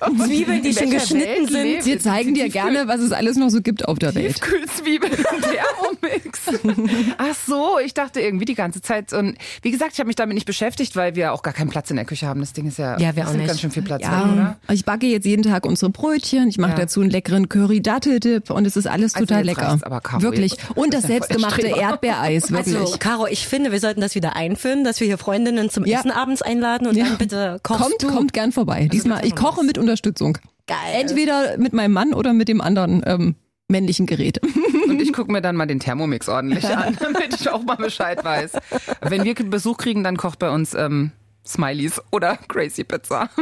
Auf 0.00 0.08
Zwiebeln, 0.26 0.62
die 0.62 0.72
schon 0.74 0.90
geschnitten 0.90 1.26
Welt 1.26 1.50
sind. 1.50 1.62
lebe- 1.62 1.84
Wir 1.84 2.00
zeigen 2.00 2.34
dir 2.34 2.48
gerne, 2.48 2.88
was 2.88 3.00
es 3.00 3.12
alles 3.12 3.36
noch 3.36 3.50
so 3.50 3.60
gibt 3.60 3.86
auf 3.86 3.98
der 3.98 4.14
Welt. 4.14 4.36
Tiefkühlzwiebeln 4.36 5.12
und 5.12 5.42
Thermomix. 6.00 6.40
Ach 7.18 7.34
so, 7.46 7.78
ich 7.84 7.94
dachte 7.94 8.20
irgendwie 8.20 8.46
die 8.46 8.54
ganze 8.54 8.80
Zeit. 8.80 9.12
Und 9.12 9.36
wie 9.62 9.70
gesagt, 9.70 9.92
ich 9.92 9.98
habe 10.00 10.06
mich 10.08 10.16
damit 10.16 10.34
nicht 10.34 10.46
beschäftigt, 10.46 10.96
weil 10.96 11.14
wir 11.14 11.32
auch 11.32 11.42
gar 11.42 11.52
keinen 11.54 11.68
Platz 11.70 11.90
in 11.90 11.96
der 11.96 12.04
Küche 12.06 12.26
haben. 12.26 12.40
Das 12.40 12.52
Ding 12.52 12.66
ist 12.66 12.78
ja, 12.78 12.98
Ja, 12.98 13.14
wir 13.14 13.22
das 13.24 13.32
auch 13.32 13.36
nicht. 13.36 13.46
ganz 13.48 13.60
schön 13.60 13.70
viel 13.70 13.82
Platz 13.82 14.02
Ja, 14.02 14.24
weg, 14.24 14.32
oder? 14.32 14.56
ich 14.72 14.84
backe 14.84 15.06
jetzt 15.06 15.24
jeden 15.26 15.42
Tag 15.42 15.66
unsere 15.66 15.90
Brötchen. 15.90 16.48
Ich 16.48 16.58
mache 16.58 16.72
Ja. 16.72 16.76
dazu 16.78 17.00
einen 17.02 17.10
leckeren 17.10 17.48
Curry-Dattel-Dip 17.48 18.50
und 18.50 18.66
es 18.66 18.76
ist 18.76 18.86
alles 18.86 19.14
Also 19.14 19.26
total 19.26 19.44
lecker. 19.44 19.78
aber, 19.82 20.00
wirklich. 20.22 20.56
Und 20.74 20.94
das 20.94 21.02
das 21.02 21.10
voll 21.10 21.18
selbstgemachte 21.20 21.60
Streber. 21.62 21.76
Erdbeereis, 22.34 22.50
wirklich. 22.66 22.76
Also, 22.76 22.98
Caro, 22.98 23.26
ich 23.26 23.46
finde, 23.46 23.72
wir 23.72 23.80
sollten 23.80 24.00
das 24.00 24.14
wieder 24.14 24.36
einführen, 24.36 24.84
dass 24.84 25.00
wir 25.00 25.06
hier 25.06 25.18
Freundinnen 25.18 25.70
zum 25.70 25.84
Ja. 25.84 25.98
Essen 25.98 26.10
abends 26.10 26.42
einladen 26.42 26.86
und 26.86 26.96
Ja. 26.96 27.04
dann 27.04 27.18
bitte 27.18 27.58
kochst 27.62 27.80
kommt, 27.82 28.02
du. 28.02 28.08
kommt 28.08 28.32
gern 28.32 28.52
vorbei. 28.52 28.88
Diesmal, 28.92 29.24
ich 29.24 29.34
koche 29.36 29.64
mit 29.64 29.78
Unterstützung. 29.78 30.38
Geil. 30.66 30.76
Entweder 30.94 31.58
mit 31.58 31.72
meinem 31.72 31.92
Mann 31.92 32.14
oder 32.14 32.32
mit 32.32 32.48
dem 32.48 32.60
anderen 32.60 33.02
ähm, 33.06 33.34
männlichen 33.68 34.06
Gerät. 34.06 34.40
Und 34.88 35.00
ich 35.00 35.12
gucke 35.12 35.32
mir 35.32 35.40
dann 35.40 35.56
mal 35.56 35.66
den 35.66 35.80
Thermomix 35.80 36.28
ordentlich 36.28 36.66
an, 36.68 36.96
damit 37.00 37.40
ich 37.40 37.48
auch 37.48 37.62
mal 37.62 37.76
Bescheid 37.76 38.22
weiß. 38.24 38.52
Wenn 39.02 39.24
wir 39.24 39.34
Besuch 39.34 39.78
kriegen, 39.78 40.04
dann 40.04 40.16
kocht 40.16 40.38
bei 40.38 40.50
uns 40.50 40.74
ähm, 40.74 41.12
Smileys 41.46 42.00
oder 42.10 42.36
Crazy 42.48 42.84
Pizza. 42.84 43.28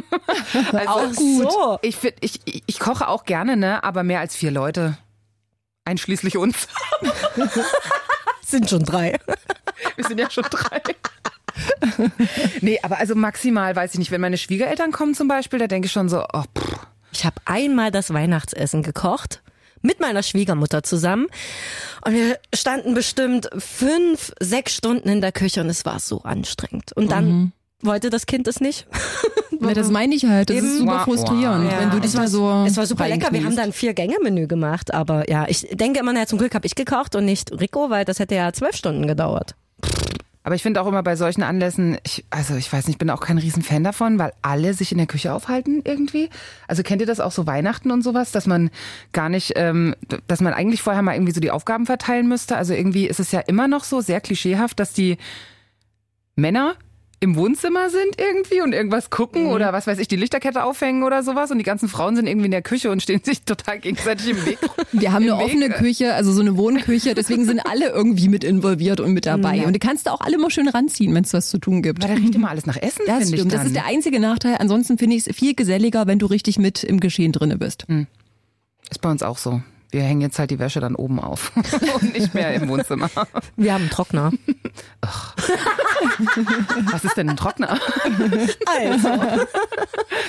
Also, 0.72 0.88
Auch 0.88 1.12
gut. 1.14 1.52
So. 1.52 1.78
Ich, 1.82 1.96
find, 1.96 2.14
ich, 2.20 2.40
ich, 2.44 2.62
ich 2.66 2.78
koche 2.78 3.08
auch 3.08 3.24
gerne, 3.24 3.56
ne? 3.56 3.82
aber 3.84 4.02
mehr 4.02 4.20
als 4.20 4.36
vier 4.36 4.50
Leute. 4.50 4.96
Einschließlich 5.84 6.36
uns. 6.36 6.68
Sind 8.48 8.70
schon 8.70 8.82
drei. 8.82 9.18
Wir 9.96 10.04
sind 10.06 10.18
ja 10.18 10.30
schon 10.30 10.44
drei. 10.50 10.80
nee, 12.62 12.78
aber 12.82 12.98
also 12.98 13.14
maximal, 13.14 13.76
weiß 13.76 13.92
ich 13.92 13.98
nicht, 13.98 14.10
wenn 14.10 14.22
meine 14.22 14.38
Schwiegereltern 14.38 14.90
kommen 14.90 15.14
zum 15.14 15.28
Beispiel, 15.28 15.58
da 15.58 15.66
denke 15.66 15.86
ich 15.86 15.92
schon 15.92 16.08
so, 16.08 16.24
oh, 16.32 16.44
pff, 16.56 16.78
Ich 17.12 17.26
habe 17.26 17.36
einmal 17.44 17.90
das 17.90 18.12
Weihnachtsessen 18.12 18.82
gekocht 18.82 19.42
mit 19.82 20.00
meiner 20.00 20.22
Schwiegermutter 20.22 20.82
zusammen 20.82 21.26
und 22.04 22.14
wir 22.14 22.38
standen 22.54 22.94
bestimmt 22.94 23.50
fünf, 23.58 24.32
sechs 24.40 24.74
Stunden 24.74 25.08
in 25.10 25.20
der 25.20 25.32
Küche 25.32 25.60
und 25.60 25.68
es 25.68 25.84
war 25.84 26.00
so 26.00 26.22
anstrengend. 26.22 26.92
Und 26.92 27.12
dann 27.12 27.52
wollte 27.82 28.10
das 28.10 28.26
Kind 28.26 28.48
es 28.48 28.60
nicht. 28.60 28.86
Ja, 29.60 29.74
das 29.74 29.90
meine 29.90 30.14
ich 30.14 30.24
halt. 30.24 30.50
Das 30.50 30.56
Eben. 30.58 30.66
ist 30.68 30.78
super 30.78 30.98
Wow. 30.98 31.02
frustrierend, 31.02 31.68
Ja. 31.72 31.80
wenn 31.80 31.90
du 31.90 31.96
dich 31.98 32.10
es 32.12 32.14
war 32.16 32.22
da 32.26 32.28
so. 32.30 32.64
Es 32.64 32.76
war 32.76 32.86
super 32.86 33.08
lecker. 33.08 33.32
Wir 33.32 33.42
haben 33.42 33.56
dann 33.56 33.64
ein 33.66 33.72
Vier-Gänge-Menü 33.72 34.46
gemacht, 34.46 34.94
aber 34.94 35.28
ja, 35.28 35.46
ich 35.48 35.66
denke 35.72 35.98
immer, 35.98 36.12
naja, 36.12 36.26
zum 36.26 36.38
Glück 36.38 36.54
habe 36.54 36.64
ich 36.64 36.76
gekocht 36.76 37.16
und 37.16 37.24
nicht 37.24 37.50
Rico, 37.60 37.90
weil 37.90 38.04
das 38.04 38.20
hätte 38.20 38.36
ja 38.36 38.52
zwölf 38.52 38.76
Stunden 38.76 39.08
gedauert. 39.08 39.56
Aber 40.44 40.54
ich 40.54 40.62
finde 40.62 40.80
auch 40.80 40.86
immer 40.86 41.02
bei 41.02 41.16
solchen 41.16 41.42
Anlässen, 41.42 41.98
ich, 42.06 42.24
also 42.30 42.54
ich 42.54 42.72
weiß 42.72 42.86
nicht, 42.86 42.94
ich 42.94 42.98
bin 42.98 43.10
auch 43.10 43.18
kein 43.20 43.36
Riesenfan 43.36 43.82
davon, 43.82 44.20
weil 44.20 44.32
alle 44.42 44.74
sich 44.74 44.92
in 44.92 44.98
der 44.98 45.08
Küche 45.08 45.32
aufhalten 45.32 45.82
irgendwie. 45.84 46.30
Also 46.68 46.84
kennt 46.84 47.00
ihr 47.00 47.06
das 47.08 47.18
auch 47.18 47.32
so 47.32 47.48
Weihnachten 47.48 47.90
und 47.90 48.02
sowas, 48.02 48.30
dass 48.30 48.46
man 48.46 48.70
gar 49.12 49.28
nicht, 49.28 49.54
ähm, 49.56 49.96
dass 50.28 50.40
man 50.40 50.54
eigentlich 50.54 50.82
vorher 50.82 51.02
mal 51.02 51.14
irgendwie 51.14 51.32
so 51.34 51.40
die 51.40 51.50
Aufgaben 51.50 51.84
verteilen 51.84 52.28
müsste. 52.28 52.56
Also 52.56 52.74
irgendwie 52.74 53.08
ist 53.08 53.18
es 53.18 53.32
ja 53.32 53.40
immer 53.40 53.66
noch 53.66 53.82
so 53.82 54.00
sehr 54.00 54.20
klischeehaft, 54.20 54.78
dass 54.78 54.92
die 54.92 55.18
Männer 56.36 56.76
im 57.20 57.34
Wohnzimmer 57.36 57.90
sind 57.90 58.16
irgendwie 58.18 58.60
und 58.62 58.72
irgendwas 58.72 59.10
gucken 59.10 59.44
Mhm. 59.44 59.48
oder 59.50 59.72
was 59.72 59.86
weiß 59.86 59.98
ich, 59.98 60.06
die 60.08 60.16
Lichterkette 60.16 60.62
aufhängen 60.64 61.02
oder 61.02 61.22
sowas 61.22 61.50
und 61.50 61.58
die 61.58 61.64
ganzen 61.64 61.88
Frauen 61.88 62.14
sind 62.14 62.26
irgendwie 62.26 62.44
in 62.46 62.50
der 62.52 62.62
Küche 62.62 62.90
und 62.90 63.02
stehen 63.02 63.20
sich 63.24 63.42
total 63.42 63.78
gegenseitig 63.80 64.28
im 64.30 64.46
Weg. 64.46 64.58
Wir 64.92 65.12
haben 65.12 65.24
im 65.24 65.32
eine 65.34 65.40
Weg. 65.40 65.46
offene 65.46 65.70
Küche, 65.70 66.14
also 66.14 66.32
so 66.32 66.40
eine 66.40 66.56
Wohnküche, 66.56 67.14
deswegen 67.14 67.44
sind 67.44 67.60
alle 67.60 67.88
irgendwie 67.90 68.28
mit 68.28 68.44
involviert 68.44 69.00
und 69.00 69.12
mit 69.12 69.26
dabei. 69.26 69.66
Und 69.66 69.72
die 69.72 69.80
kannst 69.80 70.06
du 70.06 70.12
auch 70.12 70.20
alle 70.20 70.38
mal 70.38 70.50
schön 70.50 70.68
ranziehen, 70.68 71.12
wenn 71.14 71.24
es 71.24 71.32
was 71.32 71.48
zu 71.50 71.58
tun 71.58 71.82
gibt. 71.82 72.04
Aber 72.04 72.14
da 72.14 72.20
riecht 72.20 72.34
immer 72.34 72.50
alles 72.50 72.66
nach 72.66 72.76
Essen, 72.76 73.02
Das 73.06 73.28
stimmt. 73.28 73.40
dann. 73.52 73.58
Das 73.58 73.66
ist 73.66 73.74
der 73.74 73.86
einzige 73.86 74.20
Nachteil. 74.20 74.56
Ansonsten 74.60 74.96
finde 74.98 75.16
ich 75.16 75.26
es 75.26 75.36
viel 75.36 75.54
geselliger, 75.54 76.06
wenn 76.06 76.18
du 76.18 76.26
richtig 76.26 76.58
mit 76.58 76.84
im 76.84 77.00
Geschehen 77.00 77.32
drinne 77.32 77.58
bist. 77.58 77.86
Ist 78.90 79.00
bei 79.00 79.10
uns 79.10 79.22
auch 79.22 79.38
so. 79.38 79.60
Wir 79.90 80.02
hängen 80.02 80.20
jetzt 80.20 80.38
halt 80.38 80.50
die 80.50 80.58
Wäsche 80.58 80.80
dann 80.80 80.94
oben 80.94 81.18
auf 81.18 81.50
und 82.00 82.12
nicht 82.12 82.34
mehr 82.34 82.52
im 82.54 82.68
Wohnzimmer. 82.68 83.08
Wir 83.56 83.72
haben 83.72 83.82
einen 83.82 83.90
Trockner. 83.90 84.32
Was 86.92 87.04
ist 87.04 87.16
denn 87.16 87.28
ein 87.30 87.36
Trockner? 87.36 87.78
Also. 88.66 89.08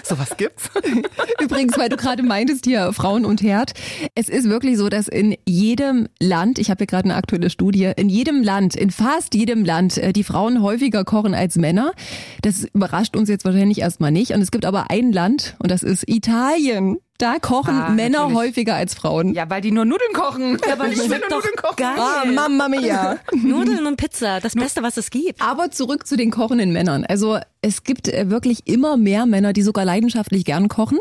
Sowas 0.04 0.36
gibt's? 0.38 0.70
Übrigens, 1.42 1.78
weil 1.78 1.90
du 1.90 1.98
gerade 1.98 2.24
meintest 2.24 2.66
hier 2.66 2.94
Frauen 2.94 3.26
und 3.26 3.42
Herd. 3.42 3.74
Es 4.16 4.30
ist 4.30 4.50
wirklich 4.50 4.78
so, 4.78 4.90
dass 4.90 5.08
in 5.08 5.36
jedem 5.46 6.08
Land, 6.20 6.60
ich 6.60 6.70
habe 6.70 6.80
hier 6.80 6.88
gerade 6.88 7.06
eine 7.06 7.16
aktuelle 7.16 7.50
Studie, 7.50 7.92
in 7.96 8.10
jedem 8.10 8.44
Land, 8.44 8.76
in 8.76 8.92
fast 8.92 9.36
jedem 9.36 9.66
Land, 9.66 9.98
äh, 9.98 10.14
die 10.14 10.24
Frauen 10.24 10.62
häufiger 10.62 11.04
kochen 11.04 11.34
als 11.34 11.58
Männer. 11.58 11.92
Das 12.42 12.66
überrascht 12.74 13.16
uns 13.16 13.30
jetzt 13.30 13.46
wahrscheinlich 13.46 13.80
erstmal 13.80 14.12
nicht. 14.12 14.32
Und 14.32 14.42
es 14.42 14.52
gibt 14.52 14.66
aber 14.66 14.90
ein 14.90 15.12
Land 15.12 15.56
und 15.60 15.72
das 15.72 15.84
ist 15.84 16.08
Italien. 16.08 16.98
Da 17.20 17.38
kochen 17.40 17.76
Ah, 17.76 17.90
Männer 17.90 18.20
natürlich. 18.22 18.38
häufiger 18.38 18.76
als 18.76 18.96
Frauen. 18.96 19.34
Ja, 19.36 19.48
weil 19.50 19.62
die 19.62 19.72
nur 19.72 19.86
Nudeln 19.86 20.14
kochen. 20.14 20.58
Ja, 20.66 20.74
aber 20.74 20.88
ich 20.92 20.98
doch 20.98 21.04
Nudeln 21.08 21.56
kochen. 21.62 21.76
geil. 21.76 21.98
Ah, 21.98 22.24
Mamma 22.26 22.68
mia. 22.70 23.18
Nudeln 23.44 23.86
und 23.86 23.98
Pizza, 23.98 24.40
das 24.40 24.56
Beste, 24.56 24.82
was 24.84 24.98
es 24.98 25.12
gibt. 25.12 25.42
Aber 25.42 25.70
zurück 25.70 26.08
zu 26.08 26.16
den 26.18 26.32
kochenden 26.32 26.72
Männern. 26.72 27.06
Also 27.06 27.38
es 27.62 27.84
gibt 27.84 28.08
äh, 28.08 28.30
wirklich 28.30 28.68
immer 28.68 28.96
mehr 28.96 29.26
Männer, 29.26 29.52
die 29.54 29.62
sogar 29.64 29.84
leidenschaftlich 29.86 30.46
gern 30.46 30.70
kochen. 30.70 31.00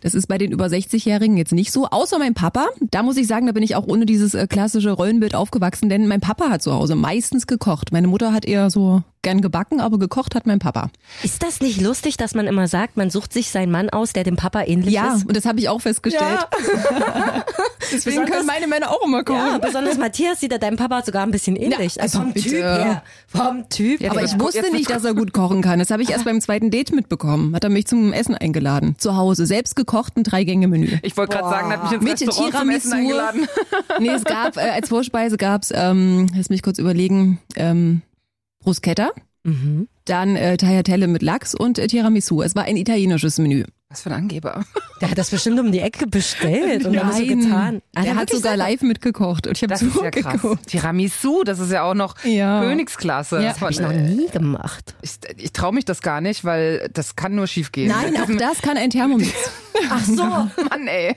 Das 0.00 0.14
ist 0.14 0.26
bei 0.28 0.38
den 0.38 0.50
über 0.50 0.64
60-Jährigen 0.66 1.36
jetzt 1.36 1.52
nicht 1.52 1.70
so. 1.72 1.86
Außer 1.86 2.18
mein 2.18 2.32
Papa. 2.32 2.66
Da 2.80 3.02
muss 3.02 3.18
ich 3.18 3.26
sagen, 3.26 3.46
da 3.46 3.52
bin 3.52 3.62
ich 3.62 3.76
auch 3.76 3.86
ohne 3.86 4.06
dieses 4.06 4.32
äh, 4.34 4.46
klassische 4.46 4.92
Rollenbild 4.92 5.34
aufgewachsen, 5.34 5.90
denn 5.90 6.06
mein 6.08 6.20
Papa 6.20 6.48
hat 6.48 6.62
zu 6.62 6.72
Hause 6.72 6.94
meistens 6.94 7.46
gekocht. 7.46 7.92
Meine 7.92 8.08
Mutter 8.08 8.32
hat 8.32 8.46
eher 8.46 8.70
so 8.70 9.02
gern 9.22 9.40
gebacken, 9.42 9.80
aber 9.80 9.98
gekocht 9.98 10.34
hat 10.34 10.46
mein 10.46 10.58
Papa. 10.58 10.90
Ist 11.22 11.42
das 11.42 11.60
nicht 11.60 11.80
lustig, 11.80 12.16
dass 12.16 12.34
man 12.34 12.46
immer 12.46 12.68
sagt, 12.68 12.96
man 12.96 13.10
sucht 13.10 13.32
sich 13.32 13.50
seinen 13.50 13.70
Mann 13.70 13.90
aus, 13.90 14.12
der 14.12 14.24
dem 14.24 14.36
Papa 14.36 14.62
ähnlich 14.62 14.94
Ja, 14.94 15.14
ist? 15.14 15.26
und 15.26 15.36
das 15.36 15.44
habe 15.44 15.58
ich 15.60 15.68
auch 15.68 15.80
festgestellt. 15.80 16.38
Deswegen 17.92 18.24
können 18.24 18.46
meine 18.46 18.66
Männer 18.66 18.90
auch 18.90 19.04
immer 19.04 19.24
kochen. 19.24 19.38
Ja, 19.38 19.58
besonders 19.58 19.98
Matthias 19.98 20.40
sieht 20.40 20.52
er 20.52 20.58
deinem 20.58 20.76
Papa 20.76 21.02
sogar 21.02 21.22
ein 21.24 21.30
bisschen 21.32 21.56
ähnlich. 21.56 21.96
Ja, 21.96 22.02
also 22.02 22.20
vom 22.20 22.32
bitte. 22.32 22.48
Typ 22.48 22.62
her. 22.62 23.02
Vom 23.26 23.68
Typ. 23.68 24.00
Ja, 24.00 24.10
Aber 24.12 24.22
ich 24.22 24.38
wusste 24.38 24.70
nicht, 24.72 24.88
dass 24.90 25.04
er 25.04 25.14
gut 25.14 25.32
kochen 25.32 25.60
kann. 25.62 25.78
Das 25.80 25.90
habe 25.90 26.02
ich 26.02 26.10
erst 26.10 26.24
beim 26.24 26.40
zweiten 26.40 26.70
Date 26.70 26.92
mitbekommen. 26.94 27.54
Hat 27.54 27.64
er 27.64 27.70
mich 27.70 27.86
zum 27.86 28.12
Essen 28.12 28.34
eingeladen. 28.36 28.94
Zu 28.98 29.16
Hause. 29.16 29.46
Selbst 29.46 29.76
gekochten 29.76 30.22
Drei-Gänge-Menü. 30.22 30.98
Ich 31.02 31.16
wollte 31.16 31.36
gerade 31.36 31.48
sagen, 31.50 31.72
hat 31.72 31.82
mich 31.82 31.92
ins 31.92 32.04
Mit 32.04 32.12
Restaurant 32.28 32.56
zum 32.56 32.70
Essen 32.70 32.90
Tiramisu. 32.90 32.96
eingeladen. 33.18 33.48
Nee, 33.98 34.08
es 34.10 34.24
gab, 34.24 34.56
äh, 34.56 34.60
als 34.60 34.88
Vorspeise 34.88 35.36
gab's, 35.36 35.72
ähm, 35.74 36.26
lass 36.34 36.48
mich 36.48 36.62
kurz 36.62 36.78
überlegen, 36.78 37.38
ähm, 37.56 38.02
Bruschetta, 38.60 39.10
Mhm. 39.42 39.88
dann 40.04 40.36
äh, 40.36 40.58
Tagliatelle 40.58 41.06
mit 41.06 41.22
Lachs 41.22 41.54
und 41.54 41.78
äh, 41.78 41.86
Tiramisu. 41.86 42.42
Es 42.42 42.54
war 42.54 42.64
ein 42.64 42.76
italienisches 42.76 43.38
Menü. 43.38 43.64
Was 43.88 44.02
für 44.02 44.10
ein 44.10 44.16
Angeber. 44.16 44.64
Der 45.00 45.10
hat 45.10 45.16
das 45.16 45.30
bestimmt 45.30 45.58
um 45.58 45.72
die 45.72 45.80
Ecke 45.80 46.06
bestellt 46.06 46.84
und 46.84 46.92
dann 46.92 47.10
so 47.10 47.24
getan. 47.24 47.80
der 47.96 48.04
er 48.04 48.16
hat 48.16 48.28
sogar 48.28 48.42
selber? 48.52 48.56
live 48.58 48.82
mitgekocht 48.82 49.46
und 49.46 49.56
ich 49.56 49.62
habe 49.62 49.70
Das 49.72 49.80
ist 49.82 49.94
ja 49.96 50.10
krass. 50.10 50.40
zugeguckt. 50.42 50.66
Tiramisu, 50.66 51.42
das 51.42 51.58
ist 51.58 51.72
ja 51.72 51.84
auch 51.84 51.94
noch 51.94 52.22
Ja. 52.22 52.60
Königsklasse. 52.60 53.42
Ja. 53.42 53.54
Von, 53.54 53.62
Hab 53.68 53.70
ich 53.70 53.80
noch 53.80 53.92
nie 53.94 54.28
gemacht. 54.28 54.94
ich 55.00 55.12
ich 55.38 55.52
traue 55.52 55.72
mich 55.72 55.86
das 55.86 56.02
gar 56.02 56.20
nicht, 56.20 56.44
weil 56.44 56.90
das 56.92 57.16
kann 57.16 57.34
nur 57.34 57.46
schief 57.46 57.72
gehen. 57.72 57.88
Nein, 57.88 58.14
auch 58.22 58.28
das 58.38 58.60
kann 58.60 58.76
ein 58.76 58.90
Thermomix. 58.90 59.32
Ach 59.90 60.04
so. 60.04 60.22
Mann, 60.22 60.86
ey. 60.86 61.16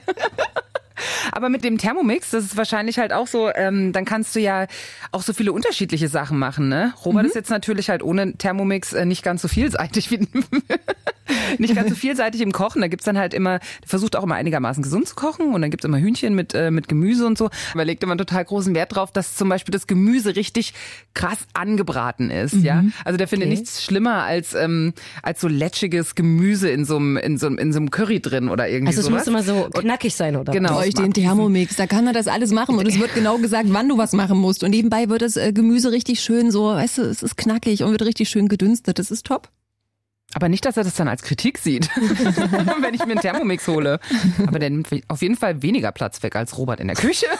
Aber 1.32 1.48
mit 1.48 1.64
dem 1.64 1.78
Thermomix, 1.78 2.30
das 2.30 2.44
ist 2.44 2.56
wahrscheinlich 2.56 2.98
halt 2.98 3.12
auch 3.12 3.26
so, 3.26 3.50
ähm, 3.54 3.92
dann 3.92 4.04
kannst 4.04 4.34
du 4.36 4.40
ja 4.40 4.66
auch 5.12 5.22
so 5.22 5.32
viele 5.32 5.52
unterschiedliche 5.52 6.08
Sachen 6.08 6.38
machen, 6.38 6.68
ne? 6.68 6.92
Robert 7.04 7.26
ist 7.26 7.34
jetzt 7.34 7.50
natürlich 7.50 7.90
halt 7.90 8.02
ohne 8.02 8.34
Thermomix 8.34 8.92
äh, 8.92 9.04
nicht 9.04 9.22
ganz 9.22 9.42
so 9.42 9.48
vielseitig 9.48 10.10
wie 10.10 10.28
nicht 11.58 11.74
ganz 11.74 11.88
so 11.88 11.94
vielseitig 11.94 12.40
im 12.40 12.52
Kochen. 12.52 12.80
Da 12.82 12.88
gibt's 12.88 13.04
dann 13.04 13.18
halt 13.18 13.34
immer, 13.34 13.60
versucht 13.86 14.16
auch 14.16 14.22
immer 14.24 14.34
einigermaßen 14.36 14.82
gesund 14.82 15.08
zu 15.08 15.14
kochen 15.14 15.54
und 15.54 15.62
dann 15.62 15.70
gibt's 15.70 15.84
immer 15.84 15.98
Hühnchen 15.98 16.34
mit, 16.34 16.54
äh, 16.54 16.70
mit 16.70 16.88
Gemüse 16.88 17.26
und 17.26 17.38
so. 17.38 17.46
Aber 17.72 17.80
er 17.80 17.86
legt 17.86 18.02
immer 18.02 18.16
total 18.16 18.44
großen 18.44 18.74
Wert 18.74 18.94
drauf, 18.94 19.10
dass 19.12 19.34
zum 19.36 19.48
Beispiel 19.48 19.72
das 19.72 19.86
Gemüse 19.86 20.36
richtig 20.36 20.74
krass 21.14 21.38
angebraten 21.54 22.30
ist, 22.30 22.54
ja. 22.62 22.84
Also 23.04 23.16
der 23.16 23.28
findet 23.28 23.44
Okay. 23.48 23.56
nichts 23.58 23.84
schlimmer 23.84 24.22
als, 24.22 24.54
ähm, 24.54 24.94
als 25.22 25.40
so 25.40 25.48
lätschiges 25.48 26.14
Gemüse 26.14 26.70
in 26.70 26.84
so 26.84 26.96
einem, 26.96 27.16
in 27.16 27.36
so 27.38 27.46
einem, 27.46 27.58
in 27.58 27.72
so 27.72 27.78
einem 27.78 27.90
Curry 27.90 28.20
drin 28.20 28.48
oder 28.48 28.68
irgendwie 28.68 28.88
Also 28.88 29.00
es 29.00 29.06
sowas. 29.06 29.26
muss 29.26 29.28
immer 29.28 29.42
so 29.42 29.68
knackig 29.70 30.14
sein, 30.14 30.36
oder? 30.36 30.52
Genau. 30.52 30.78
Euch 30.84 30.94
den 30.94 31.12
Thermomix, 31.12 31.76
da 31.76 31.86
kann 31.86 32.06
er 32.06 32.12
das 32.12 32.28
alles 32.28 32.50
machen 32.52 32.76
und 32.78 32.86
es 32.86 32.98
wird 32.98 33.14
genau 33.14 33.38
gesagt, 33.38 33.66
wann 33.70 33.88
du 33.88 33.98
was 33.98 34.12
machen 34.12 34.38
musst. 34.38 34.62
Und 34.64 34.70
nebenbei 34.70 35.08
wird 35.08 35.22
das 35.22 35.36
äh, 35.36 35.52
Gemüse 35.52 35.92
richtig 35.92 36.20
schön 36.20 36.50
so, 36.50 36.66
weißt 36.66 36.98
du, 36.98 37.02
es 37.02 37.22
ist 37.22 37.36
knackig 37.36 37.82
und 37.82 37.90
wird 37.90 38.02
richtig 38.02 38.28
schön 38.28 38.48
gedünstet. 38.48 38.98
Das 38.98 39.10
ist 39.10 39.26
top. 39.26 39.48
Aber 40.34 40.48
nicht, 40.48 40.64
dass 40.64 40.76
er 40.76 40.84
das 40.84 40.94
dann 40.94 41.08
als 41.08 41.22
Kritik 41.22 41.58
sieht, 41.58 41.88
wenn 41.96 42.94
ich 42.94 43.04
mir 43.04 43.12
einen 43.12 43.20
Thermomix 43.20 43.68
hole. 43.68 44.00
Aber 44.46 44.58
der 44.58 44.70
nimmt 44.70 44.88
auf 45.08 45.22
jeden 45.22 45.36
Fall 45.36 45.62
weniger 45.62 45.92
Platz 45.92 46.22
weg 46.22 46.34
als 46.36 46.58
Robert 46.58 46.80
in 46.80 46.88
der 46.88 46.96
Küche. 46.96 47.26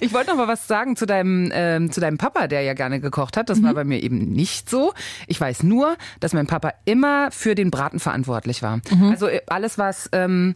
Ich 0.00 0.12
wollte 0.12 0.30
noch 0.30 0.36
mal 0.36 0.48
was 0.48 0.66
sagen 0.66 0.96
zu 0.96 1.06
deinem, 1.06 1.50
ähm, 1.52 1.92
zu 1.92 2.00
deinem 2.00 2.18
Papa, 2.18 2.46
der 2.46 2.62
ja 2.62 2.74
gerne 2.74 3.00
gekocht 3.00 3.36
hat. 3.36 3.48
Das 3.50 3.62
war 3.62 3.74
bei 3.74 3.84
mir 3.84 4.02
eben 4.02 4.18
nicht 4.32 4.68
so. 4.70 4.92
Ich 5.26 5.40
weiß 5.40 5.62
nur, 5.62 5.96
dass 6.20 6.32
mein 6.32 6.46
Papa 6.46 6.72
immer 6.84 7.30
für 7.30 7.54
den 7.54 7.70
Braten 7.70 8.00
verantwortlich 8.00 8.62
war. 8.62 8.80
Also 9.10 9.26
äh, 9.28 9.42
alles, 9.46 9.78
was 9.78 10.08
ähm, 10.12 10.54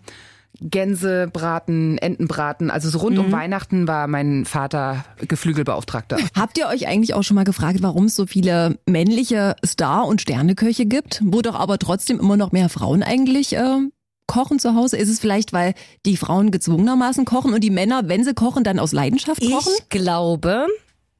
Gänsebraten, 0.60 1.98
Entenbraten. 1.98 2.70
Also 2.70 2.88
so 2.88 2.98
rund 2.98 3.18
um 3.18 3.32
Weihnachten 3.32 3.88
war 3.88 4.06
mein 4.06 4.44
Vater 4.44 5.04
Geflügelbeauftragter. 5.26 6.16
Habt 6.36 6.58
ihr 6.58 6.68
euch 6.68 6.86
eigentlich 6.86 7.14
auch 7.14 7.22
schon 7.22 7.34
mal 7.34 7.44
gefragt, 7.44 7.78
warum 7.82 8.04
es 8.04 8.16
so 8.16 8.26
viele 8.26 8.78
männliche 8.86 9.56
Star- 9.64 10.06
und 10.06 10.20
Sterneköche 10.20 10.86
gibt, 10.86 11.20
wo 11.24 11.42
doch 11.42 11.58
aber 11.58 11.78
trotzdem 11.78 12.20
immer 12.20 12.36
noch 12.36 12.52
mehr 12.52 12.68
Frauen 12.68 13.02
eigentlich 13.02 13.56
äh, 13.56 13.78
kochen 14.26 14.58
zu 14.58 14.74
Hause? 14.74 14.96
Ist 14.96 15.08
es 15.08 15.20
vielleicht, 15.20 15.52
weil 15.52 15.74
die 16.06 16.16
Frauen 16.16 16.50
gezwungenermaßen 16.50 17.24
kochen 17.24 17.52
und 17.52 17.62
die 17.62 17.70
Männer, 17.70 18.02
wenn 18.06 18.24
sie 18.24 18.34
kochen, 18.34 18.64
dann 18.64 18.78
aus 18.78 18.92
Leidenschaft 18.92 19.40
kochen? 19.40 19.72
Ich 19.78 19.88
glaube, 19.88 20.66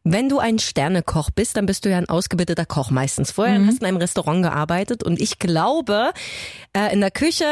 wenn 0.04 0.28
du 0.28 0.38
ein 0.38 0.58
Sternekoch 0.58 1.30
bist, 1.30 1.56
dann 1.56 1.66
bist 1.66 1.84
du 1.84 1.90
ja 1.90 1.98
ein 1.98 2.08
ausgebildeter 2.08 2.66
Koch 2.66 2.90
meistens. 2.90 3.30
Vorher 3.30 3.64
hast 3.66 3.80
du 3.80 3.84
in 3.84 3.88
einem 3.88 3.96
Restaurant 3.96 4.42
gearbeitet 4.42 5.02
und 5.02 5.20
ich 5.20 5.38
glaube, 5.38 6.12
äh, 6.74 6.92
in 6.92 7.00
der 7.00 7.10
Küche 7.10 7.46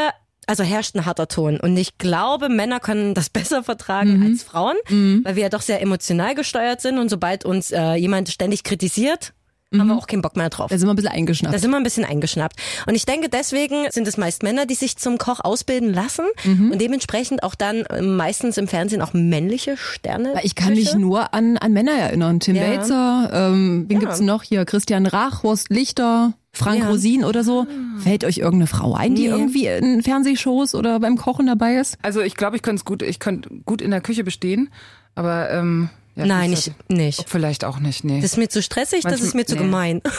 also 0.46 0.64
herrscht 0.64 0.96
ein 0.96 1.06
harter 1.06 1.28
Ton. 1.28 1.60
Und 1.60 1.76
ich 1.76 1.98
glaube, 1.98 2.48
Männer 2.48 2.80
können 2.80 3.14
das 3.14 3.30
besser 3.30 3.62
vertragen 3.62 4.22
als 4.24 4.42
Frauen, 4.42 4.76
weil 5.24 5.36
wir 5.36 5.44
ja 5.44 5.48
doch 5.48 5.62
sehr 5.62 5.80
emotional 5.80 6.34
gesteuert 6.34 6.80
sind 6.80 6.98
und 6.98 7.08
sobald 7.08 7.44
uns 7.44 7.70
äh, 7.70 7.94
jemand 7.94 8.28
ständig 8.28 8.64
kritisiert, 8.64 9.32
haben 9.78 9.86
wir 9.88 9.96
auch 9.96 10.06
keinen 10.06 10.22
Bock 10.22 10.36
mehr 10.36 10.48
drauf. 10.50 10.70
Da 10.70 10.78
sind 10.78 10.86
wir 10.88 10.92
ein 10.92 10.96
bisschen 10.96 11.12
eingeschnappt. 11.12 11.54
Da 11.54 11.58
sind 11.58 11.70
wir 11.70 11.76
ein 11.76 11.82
bisschen 11.82 12.04
eingeschnappt. 12.04 12.56
Und 12.86 12.94
ich 12.94 13.06
denke, 13.06 13.28
deswegen 13.28 13.90
sind 13.90 14.06
es 14.06 14.16
meist 14.16 14.42
Männer, 14.42 14.66
die 14.66 14.74
sich 14.74 14.96
zum 14.96 15.18
Koch 15.18 15.40
ausbilden 15.40 15.92
lassen 15.92 16.24
und 16.44 16.80
dementsprechend 16.80 17.42
auch 17.42 17.54
dann 17.54 17.82
äh, 17.86 18.02
meistens 18.02 18.56
im 18.58 18.68
Fernsehen 18.68 19.02
auch 19.02 19.12
männliche 19.12 19.76
Sterne. 19.76 20.32
Weil 20.34 20.44
Ich 20.44 20.54
kann 20.54 20.74
mich 20.74 20.94
nur 20.94 21.32
an, 21.34 21.56
an 21.58 21.72
Männer 21.72 21.92
erinnern. 21.92 22.40
Tim 22.40 22.56
Ja. 22.56 22.62
Baetzer, 22.62 23.30
ähm, 23.32 23.84
wen 23.88 23.94
Ja. 23.96 24.00
gibt's 24.00 24.20
noch 24.20 24.42
hier? 24.42 24.64
Christian 24.64 25.06
Rach, 25.06 25.42
Horst 25.42 25.68
Lichter, 25.70 26.34
Frank 26.52 26.80
Ja. 26.80 26.88
Rosin 26.88 27.24
oder 27.24 27.44
so. 27.44 27.66
Fällt 27.98 28.24
euch 28.24 28.38
irgendeine 28.38 28.66
Frau 28.66 28.94
ein, 28.94 29.14
die 29.14 29.22
Nee. 29.22 29.28
irgendwie 29.28 29.66
in 29.66 30.02
Fernsehshows 30.02 30.74
oder 30.74 31.00
beim 31.00 31.16
Kochen 31.16 31.46
dabei 31.46 31.76
ist? 31.76 31.96
Also 32.02 32.20
ich 32.20 32.34
glaube, 32.34 32.56
ich 32.56 32.62
könnte 32.62 32.80
es 32.80 32.84
gut, 32.84 33.02
ich 33.02 33.18
könnte 33.20 33.48
gut 33.64 33.80
in 33.80 33.90
der 33.90 34.00
Küche 34.02 34.22
bestehen, 34.24 34.68
aber 35.14 35.50
ähm, 35.50 35.88
ja, 36.14 36.26
Nein, 36.26 36.54
wie 36.88 36.94
nicht. 36.94 37.24
Vielleicht 37.28 37.64
auch 37.64 37.78
nicht, 37.78 38.04
nee. 38.04 38.20
Das 38.20 38.32
ist 38.32 38.36
mir 38.36 38.48
zu 38.48 38.62
stressig, 38.62 39.02
das 39.02 39.12
Manchmal- 39.12 39.28
ist 39.28 39.34
mir 39.34 39.46
zu 39.46 39.54
nee. 39.56 39.60
gemein. 39.62 40.02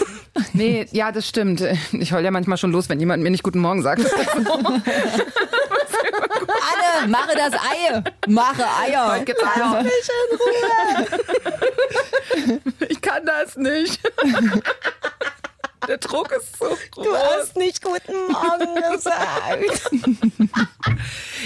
Nee, 0.53 0.87
ja, 0.91 1.11
das 1.11 1.27
stimmt. 1.27 1.63
Ich 1.91 2.11
heul 2.11 2.23
ja 2.23 2.31
manchmal 2.31 2.57
schon 2.57 2.71
los, 2.71 2.89
wenn 2.89 2.99
jemand 2.99 3.21
mir 3.21 3.29
nicht 3.29 3.43
guten 3.43 3.59
Morgen 3.59 3.83
sagt. 3.83 4.01
Anne, 7.01 7.07
mache 7.07 7.35
das 7.35 7.53
Ei. 7.53 8.03
Mache 8.27 8.63
Eier. 8.81 9.11
Heute 9.13 9.25
gibt's 9.25 9.43
Eier. 9.43 9.85
Ich 12.89 13.01
kann 13.01 13.25
das 13.25 13.55
nicht. 13.57 13.99
Der 15.87 15.97
Druck 15.97 16.31
ist 16.31 16.57
so 16.57 16.77
groß. 16.91 17.55
nicht 17.57 17.83
guten 17.83 18.13
Morgen 18.31 18.93
gesagt. 18.93 19.91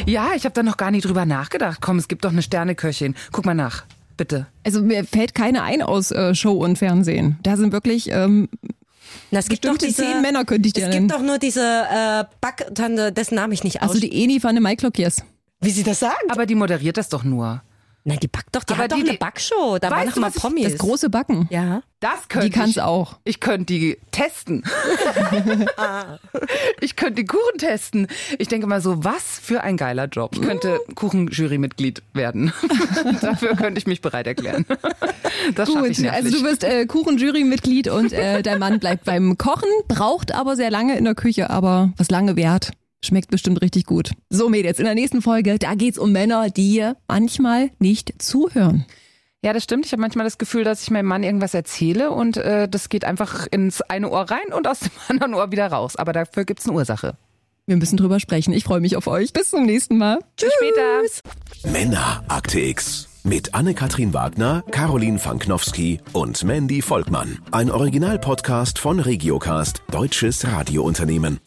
Ja, 0.06 0.30
ich 0.36 0.46
habe 0.46 0.54
da 0.54 0.62
noch 0.64 0.78
gar 0.78 0.92
nicht 0.92 1.06
drüber 1.06 1.26
nachgedacht. 1.26 1.80
Komm, 1.82 1.98
es 1.98 2.08
gibt 2.08 2.24
doch 2.24 2.30
eine 2.32 2.44
Sterneköchin. 2.44 3.16
Guck 3.32 3.46
mal 3.46 3.56
nach, 3.56 3.84
bitte. 4.18 4.48
Also 4.66 4.82
mir 4.82 5.06
fällt 5.06 5.34
keine 5.36 5.64
ein 5.64 5.82
aus 5.82 6.12
äh, 6.12 6.34
Show 6.36 6.54
und 6.54 6.78
Fernsehen. 6.78 7.38
Da 7.44 7.56
sind 7.58 7.72
wirklich 7.72 8.10
ähm, 8.12 8.50
Na, 9.32 9.40
es 9.40 9.48
gibt 9.50 9.66
doch 9.66 9.78
diese, 9.78 10.04
zehn 10.04 10.22
Männer, 10.22 10.44
könnte 10.46 10.68
ich 10.68 10.74
dir 10.74 10.84
Es 10.84 10.90
nennen. 10.90 11.08
gibt 11.08 11.20
doch 11.20 11.26
nur 11.26 11.38
diese 11.38 11.62
äh, 11.62 12.24
Backtante, 12.42 13.12
dessen 13.12 13.36
Namen 13.36 13.54
ich 13.54 13.64
nicht 13.64 13.82
aus. 13.82 13.90
Also 13.90 14.02
die 14.02 14.24
Eni 14.24 14.42
van 14.44 14.56
de 14.56 14.62
Maiklokjes. 14.62 15.24
Wie 15.62 15.70
sie 15.72 15.84
das 15.84 16.00
sagen? 16.00 16.30
Aber 16.30 16.46
die 16.46 16.56
moderiert 16.56 16.98
das 16.98 17.10
doch 17.10 17.24
nur. 17.24 17.62
Nein, 18.08 18.20
die 18.22 18.28
backt 18.28 18.56
doch, 18.56 18.64
die 18.64 18.74
Aber 18.74 18.84
hat 18.84 18.92
doch 18.92 18.96
die- 18.96 19.02
eine 19.04 19.12
die- 19.12 19.18
Backshow. 19.18 19.78
Da 19.80 19.92
Weißt 19.92 19.98
waren 19.98 20.04
du, 20.06 20.10
noch 20.12 20.18
mal 20.18 20.30
ich- 20.34 20.42
Promis. 20.42 20.64
Das 20.72 20.78
große 20.78 21.10
Backen. 21.10 21.48
ja. 21.52 21.82
Das 22.00 22.28
könnte 22.30 22.50
Die 22.50 22.54
kann's 22.54 22.78
ich. 22.78 22.82
auch. 22.82 23.18
Ich 23.24 23.40
könnte 23.40 23.74
die 23.74 23.98
testen. 24.12 24.64
ich 26.82 26.96
könnte 26.96 27.16
die 27.16 27.26
Kuchen 27.26 27.58
testen. 27.58 28.08
Ich 28.38 28.48
denke 28.48 28.68
mal 28.68 28.82
so, 28.82 29.04
was 29.04 29.40
für 29.42 29.62
ein 29.62 29.78
geiler 29.78 30.06
Job. 30.06 30.32
Ich 30.36 30.42
könnte 30.42 30.80
Kuchenjurymitglied 30.96 32.04
werden. 32.14 32.54
Dafür 33.22 33.56
könnte 33.56 33.80
ich 33.80 33.88
mich 33.88 34.02
bereit 34.02 34.28
erklären. 34.28 34.66
Das 35.56 35.72
schaffe 35.72 35.88
ich 35.88 35.98
Gut, 35.98 36.06
nervlich. 36.06 36.26
also 36.26 36.38
du 36.38 36.44
wirst 36.44 36.64
äh, 36.64 36.86
Kuchenjury-Mitglied 36.86 37.88
und 37.90 38.14
äh, 38.14 38.42
dein 38.44 38.60
Mann 38.60 38.80
bleibt 38.80 39.06
beim 39.06 39.38
Kochen, 39.38 39.70
braucht 39.88 40.34
aber 40.34 40.56
sehr 40.56 40.70
lange 40.72 40.98
in 40.98 41.06
der 41.06 41.16
Küche, 41.16 41.50
aber 41.50 41.92
was 41.98 42.10
lange 42.12 42.36
währt, 42.36 42.72
schmeckt 43.04 43.30
bestimmt 43.30 43.62
richtig 43.62 43.86
gut. 43.86 44.12
So 44.30 44.50
Mädels, 44.50 44.80
in 44.80 44.86
der 44.86 44.96
nächsten 44.96 45.22
Folge, 45.22 45.58
da 45.60 45.76
geht's 45.76 45.98
um 45.98 46.12
Männer, 46.12 46.50
die 46.50 46.92
manchmal 47.08 47.72
nicht 47.80 48.22
zuhören. 48.22 48.86
Ja, 49.44 49.54
das 49.54 49.64
stimmt. 49.64 49.86
Ich 49.86 49.92
habe 49.92 50.02
manchmal 50.02 50.26
das 50.26 50.38
Gefühl, 50.38 50.64
dass 50.64 50.82
ich 50.82 50.92
meinem 50.92 51.06
Mann 51.06 51.24
irgendwas 51.24 51.54
erzähle 51.54 52.12
und 52.12 52.38
äh, 52.38 52.68
das 52.68 52.90
geht 52.90 53.06
einfach 53.06 53.48
ins 53.50 53.82
eine 53.82 54.10
Ohr 54.10 54.30
rein 54.30 54.52
und 54.54 54.68
aus 54.68 54.80
dem 54.80 54.92
anderen 55.08 55.34
Ohr 55.34 55.52
wieder 55.52 55.68
raus. 55.68 55.96
Aber 55.96 56.12
dafür 56.12 56.44
gibt's 56.44 56.68
eine 56.68 56.76
Ursache. 56.76 57.18
Wir 57.68 57.78
müssen 57.78 57.98
drüber 57.98 58.20
sprechen. 58.20 58.54
Ich 58.54 58.64
freue 58.64 58.80
mich 58.80 58.96
auf 58.96 59.08
euch. 59.08 59.34
Bis 59.34 59.50
zum 59.50 59.66
nächsten 59.66 59.98
Mal. 59.98 60.20
Bis 60.40 60.52
später. 60.54 61.72
Männer 61.72 62.24
Akte 62.30 62.62
X. 62.62 63.10
Mit 63.24 63.54
Anne-Katrin 63.54 64.14
Wagner, 64.14 64.64
Caroline 64.72 65.20
Fanknowski 65.20 66.00
und 66.14 66.46
Mandy 66.46 66.82
Volkmann. 66.82 67.40
Ein 67.52 67.70
Originalpodcast 67.70 68.80
von 68.80 69.02
Regiocast, 69.02 69.82
deutsches 69.92 70.48
Radiounternehmen. 70.48 71.42